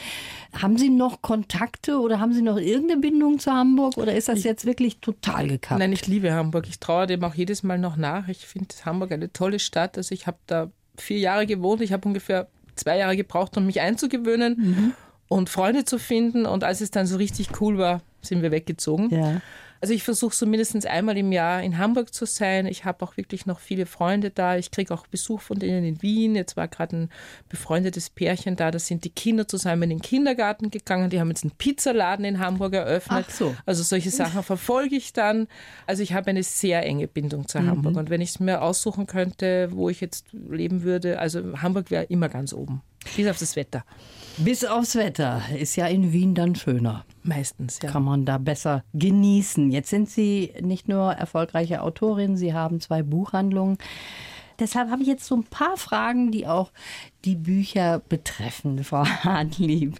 Haben 0.54 0.78
Sie 0.78 0.90
noch 0.90 1.22
Kontakte 1.22 2.00
oder 2.00 2.20
haben 2.20 2.34
Sie 2.34 2.42
noch 2.42 2.58
irgendeine 2.58 3.02
Bindung 3.02 3.40
zu 3.40 3.52
Hamburg 3.52 3.98
oder 3.98 4.16
ist 4.16 4.30
das 4.30 4.40
ich, 4.40 4.46
jetzt 4.46 4.66
wirklich 4.66 5.00
total 5.00 5.48
gekappt? 5.48 5.80
Nein, 5.80 5.92
ich 5.92 6.08
liebe 6.08 6.32
Hamburg. 6.32 6.68
Ich 6.70 6.80
traue 6.80 7.08
dem 7.08 7.24
auch 7.24 7.36
jedes 7.36 7.64
Mal 7.64 7.78
noch 7.78 7.98
nach. 7.98 8.28
Ich 8.28 8.46
finde 8.46 8.74
Hamburg 8.86 9.12
eine 9.12 9.34
tolle 9.34 9.60
Stadt. 9.60 9.98
Also 9.98 10.14
ich 10.14 10.28
habe 10.28 10.38
da 10.48 10.72
vier 10.98 11.20
Jahre 11.20 11.46
gewohnt. 11.46 11.82
Ich 11.82 11.92
habe 11.92 12.08
ungefähr 12.08 12.48
zwei 12.82 12.98
Jahre 12.98 13.16
gebraucht, 13.16 13.58
um 13.58 13.66
mich 13.66 13.82
einzugewöhnen 13.82 14.56
mhm. 14.58 14.94
und 15.28 15.50
Freunde 15.50 15.86
zu 15.86 15.98
finden. 15.98 16.46
Und 16.46 16.64
als 16.64 16.82
es 16.82 16.92
dann 16.92 17.08
so 17.08 17.18
richtig 17.18 17.62
cool 17.62 17.78
war, 17.78 18.02
sind 18.22 18.42
wir 18.42 18.52
weggezogen. 18.52 19.10
Ja. 19.10 19.42
Also 19.82 19.96
ich 19.96 20.04
versuche 20.04 20.36
so 20.36 20.46
mindestens 20.46 20.86
einmal 20.86 21.18
im 21.18 21.32
Jahr 21.32 21.64
in 21.64 21.80
Hamburg 21.80 22.14
zu 22.14 22.26
sein. 22.26 22.68
Ich 22.68 22.86
habe 22.86 23.04
auch 23.04 23.18
wirklich 23.18 23.48
noch 23.48 23.60
viele 23.60 23.88
Freunde 23.88 24.30
da. 24.30 24.56
Ich 24.56 24.70
kriege 24.70 24.94
auch 24.94 25.08
Besuch 25.08 25.42
von 25.42 25.58
denen 25.58 25.84
in 25.84 26.02
Wien. 26.04 26.36
Jetzt 26.36 26.56
war 26.56 26.68
gerade 26.68 26.96
ein 26.96 27.10
befreundetes 27.50 28.12
Pärchen 28.12 28.56
da. 28.56 28.70
Da 28.70 28.78
sind 28.78 29.06
die 29.06 29.10
Kinder 29.10 29.48
zusammen 29.48 29.84
in 29.84 29.90
den 29.90 30.02
Kindergarten 30.02 30.70
gegangen. 30.70 31.10
Die 31.10 31.20
haben 31.20 31.30
jetzt 31.30 31.44
einen 31.44 31.58
Pizzaladen 31.58 32.26
in 32.26 32.38
Hamburg 32.38 32.76
eröffnet. 32.76 33.26
Ach 33.28 33.34
so. 33.34 33.56
Also 33.66 33.82
solche 33.82 34.12
Sachen 34.12 34.44
verfolge 34.44 34.96
ich 34.96 35.14
dann. 35.14 35.48
Also 35.88 36.04
ich 36.04 36.14
habe 36.14 36.30
eine 36.30 36.44
sehr 36.44 36.86
enge 36.86 37.08
Bindung 37.08 37.48
zu 37.48 37.60
mhm. 37.60 37.68
Hamburg. 37.68 37.98
Und 37.98 38.12
wenn 38.12 38.22
ich 38.22 38.30
es 38.30 38.40
mir 38.40 38.62
aussuchen 38.62 39.08
könnte, 39.08 39.70
wo 39.72 39.90
ich 39.90 40.00
jetzt 40.00 40.28
leben 40.32 40.84
würde, 40.84 41.18
also 41.18 41.60
Hamburg 41.60 41.90
wäre 41.90 42.04
immer 42.04 42.30
ganz 42.30 42.54
oben. 42.54 42.84
Bis 43.16 43.28
auf 43.28 43.40
das 43.40 43.56
Wetter. 43.56 43.84
Bis 44.38 44.66
aufs 44.66 44.96
Wetter. 44.96 45.42
Ist 45.58 45.76
ja 45.76 45.88
in 45.88 46.14
Wien 46.14 46.34
dann 46.34 46.56
schöner. 46.56 47.06
Meistens, 47.24 47.80
ja. 47.84 47.92
Kann 47.92 48.04
man 48.04 48.26
da 48.26 48.38
besser 48.38 48.84
genießen. 48.94 49.72
Jetzt 49.72 49.90
sind 49.90 50.10
Sie 50.10 50.54
nicht 50.62 50.88
nur 50.88 51.12
erfolgreiche 51.14 51.82
Autorin, 51.82 52.38
Sie 52.38 52.54
haben 52.54 52.80
zwei 52.82 53.04
Buchhandlungen. 53.04 53.78
Deshalb 54.60 54.90
habe 54.90 55.02
ich 55.02 55.08
jetzt 55.08 55.26
so 55.26 55.36
ein 55.36 55.44
paar 55.44 55.76
Fragen, 55.76 56.32
die 56.32 56.48
auch 56.48 56.72
die 57.26 57.36
Bücher 57.36 58.00
betreffen, 58.00 58.84
Frau 58.84 59.06
Hartlieb. 59.06 59.98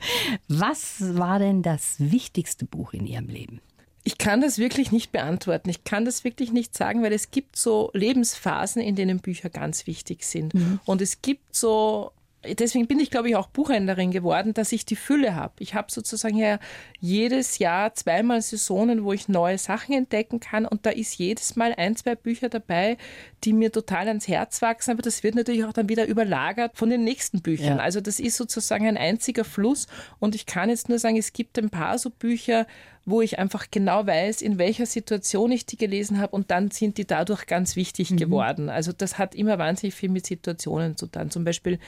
Was 0.48 1.16
war 1.18 1.40
denn 1.40 1.62
das 1.64 1.96
wichtigste 1.98 2.66
Buch 2.66 2.94
in 2.94 3.06
Ihrem 3.06 3.28
Leben? 3.28 3.60
Ich 4.04 4.18
kann 4.18 4.42
das 4.42 4.58
wirklich 4.58 4.92
nicht 4.92 5.12
beantworten. 5.12 5.70
Ich 5.70 5.84
kann 5.84 6.06
das 6.06 6.24
wirklich 6.24 6.52
nicht 6.52 6.76
sagen, 6.76 7.04
weil 7.04 7.14
es 7.14 7.30
gibt 7.30 7.56
so 7.56 7.92
Lebensphasen, 7.94 8.82
in 8.82 8.96
denen 8.96 9.20
Bücher 9.20 9.50
ganz 9.50 9.86
wichtig 9.86 10.26
sind. 10.26 10.56
Mhm. 10.56 10.80
Und 10.86 11.02
es 11.02 11.22
gibt 11.22 11.56
so 11.56 12.12
deswegen 12.58 12.88
bin 12.88 13.00
ich, 13.00 13.12
glaube 13.12 13.30
ich, 13.30 13.36
auch 13.36 13.48
Buchhändlerin 13.48 14.12
geworden, 14.12 14.54
dass 14.54 14.72
ich 14.72 14.86
die 14.86 14.96
Fülle 14.96 15.36
habe. 15.36 15.54
Ich 15.60 15.76
habe 15.76 15.92
sozusagen 15.92 16.38
ja 16.38 16.60
jedes 17.00 17.60
Jahr 17.60 17.94
zweimal 17.94 18.42
Saisonen, 18.42 19.04
wo 19.04 19.14
ich 19.14 19.28
neue 19.28 19.58
Sachen 19.58 19.94
entdecken 19.94 20.40
kann 20.40 20.66
und 20.66 20.86
da 20.86 20.90
ist 20.90 21.18
jedes 21.18 21.56
Mal 21.56 21.74
ein, 21.74 21.96
zwei 21.96 22.16
Bücher 22.16 22.50
dabei, 22.50 22.98
die 23.44 23.54
mir 23.54 23.72
total 23.72 24.08
ans 24.08 24.28
Herz 24.28 24.62
wachsen, 24.62 24.92
aber 24.92 25.02
das 25.02 25.24
wird 25.24 25.36
natürlich 25.36 25.66
auch 25.66 25.74
dann 25.74 25.90
wieder 25.90 26.08
überlagert 26.08 26.78
von 26.78 26.90
den 26.90 27.04
nächsten 27.04 27.42
Büchern. 27.42 27.78
Ja. 27.78 27.84
Also 27.84 28.02
das 28.02 28.20
ist 28.20 28.38
sozusagen 28.38 28.88
ein 28.88 28.98
einziger 28.98 29.44
Fluss 29.44 29.88
und 30.20 30.36
ich 30.36 30.46
kann 30.46 30.70
jetzt 30.70 30.90
nur 30.90 31.00
sagen, 31.00 31.18
es 31.18 31.34
gibt 31.34 31.58
ein 31.60 31.70
paar 31.70 31.98
so 31.98 32.10
Bücher, 32.10 32.66
wo 33.06 33.22
ich 33.22 33.40
einfach 33.40 33.68
genau 33.72 34.06
weiß, 34.06 34.44
in 34.44 34.60
welcher 34.60 34.86
Situation 34.86 35.52
ich 35.52 35.66
die 35.66 35.78
gelesen 35.78 36.20
habe 36.20 36.36
und 36.36 36.52
dann 36.52 36.70
sind 36.70 36.98
die 36.98 37.08
dadurch 37.08 37.48
ganz 37.48 37.76
wichtig 37.76 38.12
mhm. 38.12 38.18
geworden. 38.18 38.70
Also 38.70 38.92
das 38.92 39.18
hat 39.18 39.34
immer 39.34 39.58
wahnsinnig 39.58 39.96
viel 39.96 40.10
mit 40.10 40.28
Situationen 40.28 40.96
zu 40.98 41.08
tun. 41.08 41.32
Zum 41.32 41.44
Beispiel, 41.44 41.80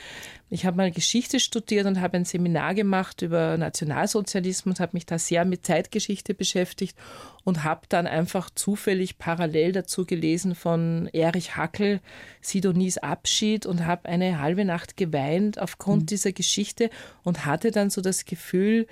ich 0.49 0.65
habe 0.65 0.77
mal 0.77 0.89
Geschichte 0.89 1.39
studiert 1.39 1.85
und 1.85 2.01
habe 2.01 2.17
ein 2.17 2.25
Seminar 2.25 2.73
gemacht 2.73 3.21
über 3.21 3.57
Nationalsozialismus, 3.57 4.79
habe 4.79 4.93
mich 4.93 5.05
da 5.05 5.19
sehr 5.19 5.45
mit 5.45 5.65
Zeitgeschichte 5.65 6.33
beschäftigt 6.33 6.97
und 7.43 7.63
habe 7.63 7.81
dann 7.89 8.07
einfach 8.07 8.49
zufällig 8.49 9.19
parallel 9.19 9.71
dazu 9.71 10.05
gelesen 10.05 10.55
von 10.55 11.09
Erich 11.13 11.55
Hackel, 11.55 11.99
Sidonies 12.41 12.97
Abschied 12.97 13.67
und 13.67 13.85
habe 13.85 14.09
eine 14.09 14.39
halbe 14.39 14.65
Nacht 14.65 14.97
geweint 14.97 15.59
aufgrund 15.59 16.03
mhm. 16.03 16.07
dieser 16.07 16.31
Geschichte 16.31 16.89
und 17.21 17.45
hatte 17.45 17.69
dann 17.69 17.91
so 17.91 18.01
das 18.01 18.25
Gefühl, 18.25 18.87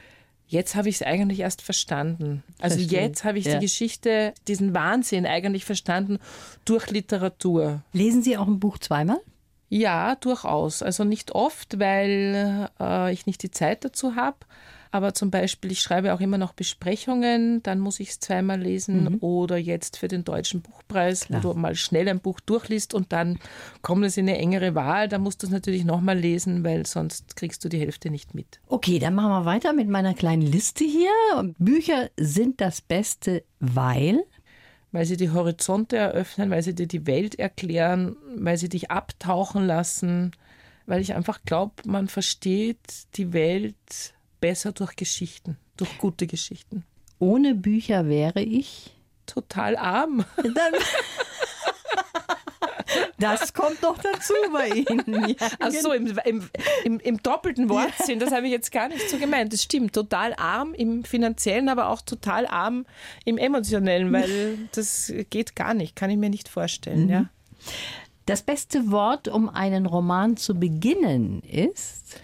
Jetzt 0.52 0.76
habe 0.76 0.90
ich 0.90 0.96
es 0.96 1.02
eigentlich 1.02 1.40
erst 1.40 1.62
verstanden. 1.62 2.44
Also 2.60 2.76
Verstehe. 2.76 3.04
jetzt 3.04 3.24
habe 3.24 3.40
ich 3.40 3.46
ja. 3.46 3.54
die 3.54 3.62
Geschichte, 3.62 4.34
diesen 4.50 4.74
Wahnsinn 4.74 5.26
eigentlich 5.26 5.64
verstanden 5.64 6.20
durch 6.66 6.92
Literatur. 6.92 7.84
Lesen 7.94 8.22
Sie 8.22 8.38
auch 8.38 8.48
ein 8.48 8.60
Buch 8.60 8.78
zweimal? 8.78 9.22
Ja, 9.70 10.16
durchaus. 10.16 10.84
Also 10.84 11.06
nicht 11.06 11.32
oft, 11.32 11.80
weil 11.80 12.70
äh, 12.82 13.14
ich 13.14 13.28
nicht 13.28 13.44
die 13.44 13.52
Zeit 13.52 13.86
dazu 13.86 14.18
habe. 14.18 14.40
Aber 14.92 15.14
zum 15.14 15.32
Beispiel, 15.32 15.72
ich 15.72 15.80
schreibe 15.80 16.14
auch 16.14 16.20
immer 16.20 16.38
noch 16.38 16.52
Besprechungen, 16.52 17.64
dann 17.64 17.80
muss 17.80 18.02
ich 18.02 18.10
es 18.10 18.20
zweimal 18.20 18.60
lesen. 18.60 19.04
Mhm. 19.06 19.18
Oder 19.22 19.58
jetzt 19.58 19.98
für 19.98 20.10
den 20.10 20.26
Deutschen 20.26 20.62
Buchpreis, 20.62 21.26
Klar. 21.26 21.44
wo 21.44 21.54
du 21.54 21.60
mal 21.60 21.76
schnell 21.76 22.10
ein 22.10 22.20
Buch 22.20 22.42
durchliest 22.42 22.94
und 22.94 23.14
dann 23.14 23.40
kommt 23.82 24.04
es 24.06 24.18
in 24.18 24.28
eine 24.28 24.38
engere 24.38 24.76
Wahl. 24.76 25.08
Da 25.08 25.18
musst 25.18 25.42
du 25.44 25.48
es 25.48 25.52
natürlich 25.52 25.86
nochmal 25.86 26.20
lesen, 26.20 26.66
weil 26.66 26.86
sonst 26.86 27.38
kriegst 27.38 27.64
du 27.64 27.70
die 27.70 27.80
Hälfte 27.80 28.10
nicht 28.10 28.36
mit. 28.36 28.60
Okay, 28.68 29.00
dann 29.00 29.16
machen 29.16 29.30
wir 29.32 29.46
weiter 29.46 29.72
mit 29.72 29.88
meiner 29.88 30.14
kleinen 30.14 30.42
Liste 30.42 30.84
hier. 30.84 31.54
Bücher 31.58 32.10
sind 32.18 32.60
das 32.60 32.82
Beste, 32.82 33.44
weil 33.60 34.24
weil 34.94 35.06
sie 35.06 35.16
die 35.16 35.30
Horizonte 35.30 35.96
eröffnen, 35.96 36.50
weil 36.50 36.64
sie 36.64 36.76
dir 36.76 36.88
die 36.88 37.08
Welt 37.08 37.40
erklären, 37.40 38.18
weil 38.36 38.58
sie 38.58 38.68
dich 38.68 38.92
abtauchen 38.92 39.66
lassen, 39.66 40.32
weil 40.86 41.00
ich 41.02 41.14
einfach 41.14 41.40
glaube, 41.46 41.76
man 41.86 42.10
versteht 42.10 42.78
die 43.16 43.32
Welt 43.32 44.14
besser 44.42 44.74
durch 44.74 44.96
Geschichten, 44.98 45.58
durch 45.78 45.98
gute 45.98 46.28
Geschichten. 46.28 46.84
Ohne 47.20 47.56
Bücher 47.56 48.10
wäre 48.10 48.42
ich 48.42 48.92
total 49.26 49.78
arm. 49.78 50.26
Das 53.18 53.54
kommt 53.54 53.84
doch 53.84 53.98
dazu 54.00 54.34
bei 54.52 54.70
Ihnen. 54.70 55.30
Ja, 55.30 55.48
Ach 55.60 55.72
so, 55.72 55.94
im, 55.94 56.08
im, 56.26 56.50
im, 56.84 57.00
im 57.00 57.18
doppelten 57.22 57.70
Wortsinn, 57.70 58.20
das 58.20 58.32
habe 58.32 58.48
ich 58.48 58.52
jetzt 58.52 58.72
gar 58.72 58.88
nicht 58.90 59.10
so 59.10 59.18
gemeint. 59.18 59.54
Das 59.54 59.62
stimmt, 59.62 59.94
total 59.94 60.34
arm 60.34 60.74
im 60.74 61.04
finanziellen, 61.04 61.70
aber 61.70 61.90
auch 61.90 62.02
total 62.02 62.48
arm 62.48 62.86
im 63.24 63.38
emotionellen, 63.38 64.12
weil 64.12 64.58
das 64.74 65.14
geht 65.30 65.56
gar 65.56 65.74
nicht, 65.76 65.96
kann 65.96 66.10
ich 66.10 66.18
mir 66.18 66.32
nicht 66.32 66.50
vorstellen. 66.50 67.04
Mhm. 67.04 67.10
Ja. 67.10 67.26
Das 68.26 68.42
beste 68.42 68.92
Wort, 68.92 69.28
um 69.28 69.50
einen 69.50 69.86
Roman 69.86 70.36
zu 70.36 70.56
beginnen, 70.56 71.42
ist? 71.44 72.20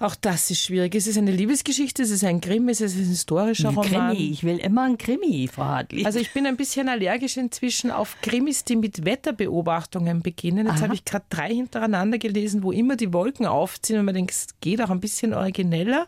Auch 0.00 0.14
das 0.14 0.48
ist 0.50 0.60
schwierig. 0.60 0.94
Es 0.94 1.08
ist 1.08 1.18
eine 1.18 1.32
Liebesgeschichte, 1.32 2.04
es 2.04 2.10
ist 2.10 2.22
ein 2.22 2.40
Krimi, 2.40 2.70
es 2.70 2.80
ist 2.80 2.96
ein 2.96 3.04
historischer 3.04 3.70
Roman. 3.70 4.14
Krimi, 4.14 4.30
ich 4.30 4.44
will 4.44 4.58
immer 4.58 4.84
ein 4.84 4.96
Krimi, 4.96 5.48
Frau 5.52 5.64
Hartlich. 5.64 6.06
Also 6.06 6.20
ich 6.20 6.32
bin 6.32 6.46
ein 6.46 6.56
bisschen 6.56 6.88
allergisch 6.88 7.36
inzwischen 7.36 7.90
auf 7.90 8.16
Krimis, 8.22 8.64
die 8.64 8.76
mit 8.76 9.04
Wetterbeobachtungen 9.04 10.22
beginnen. 10.22 10.68
Jetzt 10.68 10.82
habe 10.82 10.94
ich 10.94 11.04
gerade 11.04 11.24
drei 11.28 11.52
hintereinander 11.52 12.18
gelesen, 12.18 12.62
wo 12.62 12.70
immer 12.70 12.94
die 12.94 13.12
Wolken 13.12 13.46
aufziehen 13.46 13.98
und 13.98 14.04
man 14.04 14.14
denkt, 14.14 14.30
es 14.30 14.46
geht 14.60 14.80
auch 14.80 14.90
ein 14.90 15.00
bisschen 15.00 15.34
origineller. 15.34 16.06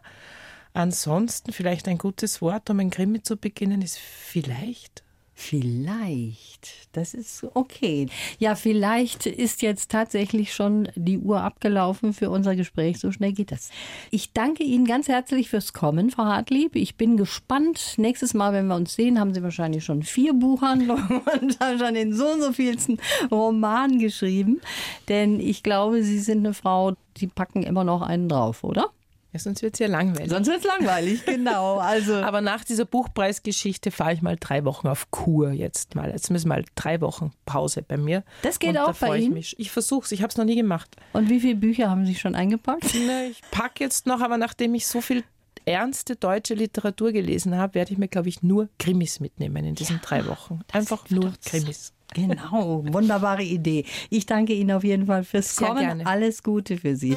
Ansonsten 0.72 1.52
vielleicht 1.52 1.88
ein 1.88 1.98
gutes 1.98 2.40
Wort, 2.40 2.70
um 2.70 2.78
ein 2.78 2.90
Krimi 2.90 3.22
zu 3.22 3.36
beginnen, 3.36 3.82
ist 3.82 3.98
vielleicht 3.98 5.02
Vielleicht. 5.40 6.90
Das 6.92 7.14
ist 7.14 7.46
okay. 7.54 8.08
Ja, 8.38 8.54
vielleicht 8.54 9.24
ist 9.24 9.62
jetzt 9.62 9.90
tatsächlich 9.90 10.52
schon 10.52 10.88
die 10.96 11.18
Uhr 11.18 11.40
abgelaufen 11.40 12.12
für 12.12 12.28
unser 12.28 12.54
Gespräch. 12.54 12.98
So 13.00 13.10
schnell 13.10 13.32
geht 13.32 13.50
das. 13.50 13.70
Ich 14.10 14.34
danke 14.34 14.64
Ihnen 14.64 14.84
ganz 14.84 15.08
herzlich 15.08 15.48
fürs 15.48 15.72
Kommen, 15.72 16.10
Frau 16.10 16.24
Hartlieb. 16.24 16.76
Ich 16.76 16.96
bin 16.96 17.16
gespannt. 17.16 17.94
Nächstes 17.96 18.34
Mal, 18.34 18.52
wenn 18.52 18.66
wir 18.66 18.76
uns 18.76 18.94
sehen, 18.94 19.18
haben 19.18 19.32
Sie 19.32 19.42
wahrscheinlich 19.42 19.82
schon 19.82 20.02
vier 20.02 20.34
Buchhandlungen 20.34 21.22
und 21.40 21.58
haben 21.58 21.78
schon 21.78 21.94
den 21.94 22.12
so 22.12 22.26
und 22.26 22.42
so 22.42 22.52
vielsten 22.52 22.98
Roman 23.30 23.98
geschrieben. 23.98 24.60
Denn 25.08 25.40
ich 25.40 25.62
glaube, 25.62 26.02
Sie 26.02 26.18
sind 26.18 26.40
eine 26.40 26.52
Frau, 26.52 26.92
die 27.16 27.28
packen 27.28 27.62
immer 27.62 27.82
noch 27.82 28.02
einen 28.02 28.28
drauf, 28.28 28.62
oder? 28.62 28.90
Ja, 29.32 29.38
sonst 29.38 29.62
wird 29.62 29.74
es 29.74 29.78
ja 29.78 29.86
langweilig. 29.86 30.30
Sonst 30.30 30.48
wird 30.48 30.58
es 30.58 30.64
langweilig, 30.64 31.24
genau. 31.26 31.78
Also. 31.78 32.14
Aber 32.16 32.40
nach 32.40 32.64
dieser 32.64 32.84
Buchpreisgeschichte 32.84 33.90
fahre 33.90 34.14
ich 34.14 34.22
mal 34.22 34.36
drei 34.38 34.64
Wochen 34.64 34.88
auf 34.88 35.10
Kur 35.10 35.52
jetzt 35.52 35.94
mal. 35.94 36.10
Jetzt 36.10 36.30
müssen 36.30 36.48
mal 36.48 36.64
drei 36.74 37.00
Wochen 37.00 37.32
Pause 37.46 37.82
bei 37.82 37.96
mir. 37.96 38.24
Das 38.42 38.58
geht 38.58 38.70
Und 38.70 38.78
auch 38.78 38.96
da 38.98 39.06
bei 39.06 39.18
ich 39.18 39.24
Ihnen? 39.26 39.34
Mich. 39.34 39.58
Ich 39.58 39.70
versuche 39.70 40.04
es, 40.04 40.12
ich 40.12 40.22
habe 40.22 40.30
es 40.30 40.36
noch 40.36 40.44
nie 40.44 40.56
gemacht. 40.56 40.96
Und 41.12 41.30
wie 41.30 41.40
viele 41.40 41.54
Bücher 41.54 41.90
haben 41.90 42.06
Sie 42.06 42.14
schon 42.14 42.34
eingepackt? 42.34 42.94
Ne, 43.00 43.28
ich 43.30 43.40
packe 43.50 43.82
jetzt 43.82 44.06
noch, 44.06 44.20
aber 44.20 44.36
nachdem 44.36 44.74
ich 44.74 44.86
so 44.86 45.00
viel 45.00 45.24
ernste 45.64 46.16
deutsche 46.16 46.54
Literatur 46.54 47.12
gelesen 47.12 47.56
habe, 47.56 47.74
werde 47.74 47.92
ich 47.92 47.98
mir, 47.98 48.08
glaube 48.08 48.28
ich, 48.28 48.42
nur 48.42 48.68
Krimis 48.78 49.20
mitnehmen 49.20 49.64
in 49.64 49.74
diesen 49.74 49.96
ja, 49.96 50.02
drei 50.02 50.26
Wochen. 50.26 50.60
Einfach 50.72 51.08
nur 51.08 51.32
Krimis. 51.44 51.92
Genau, 52.12 52.84
wunderbare 52.92 53.42
Idee. 53.42 53.86
Ich 54.10 54.26
danke 54.26 54.52
Ihnen 54.52 54.72
auf 54.72 54.84
jeden 54.84 55.06
Fall 55.06 55.24
fürs 55.24 55.56
Sehr 55.56 55.68
Kommen. 55.68 55.80
Gerne. 55.80 56.06
Alles 56.06 56.42
Gute 56.42 56.76
für 56.76 56.94
Sie 56.94 57.16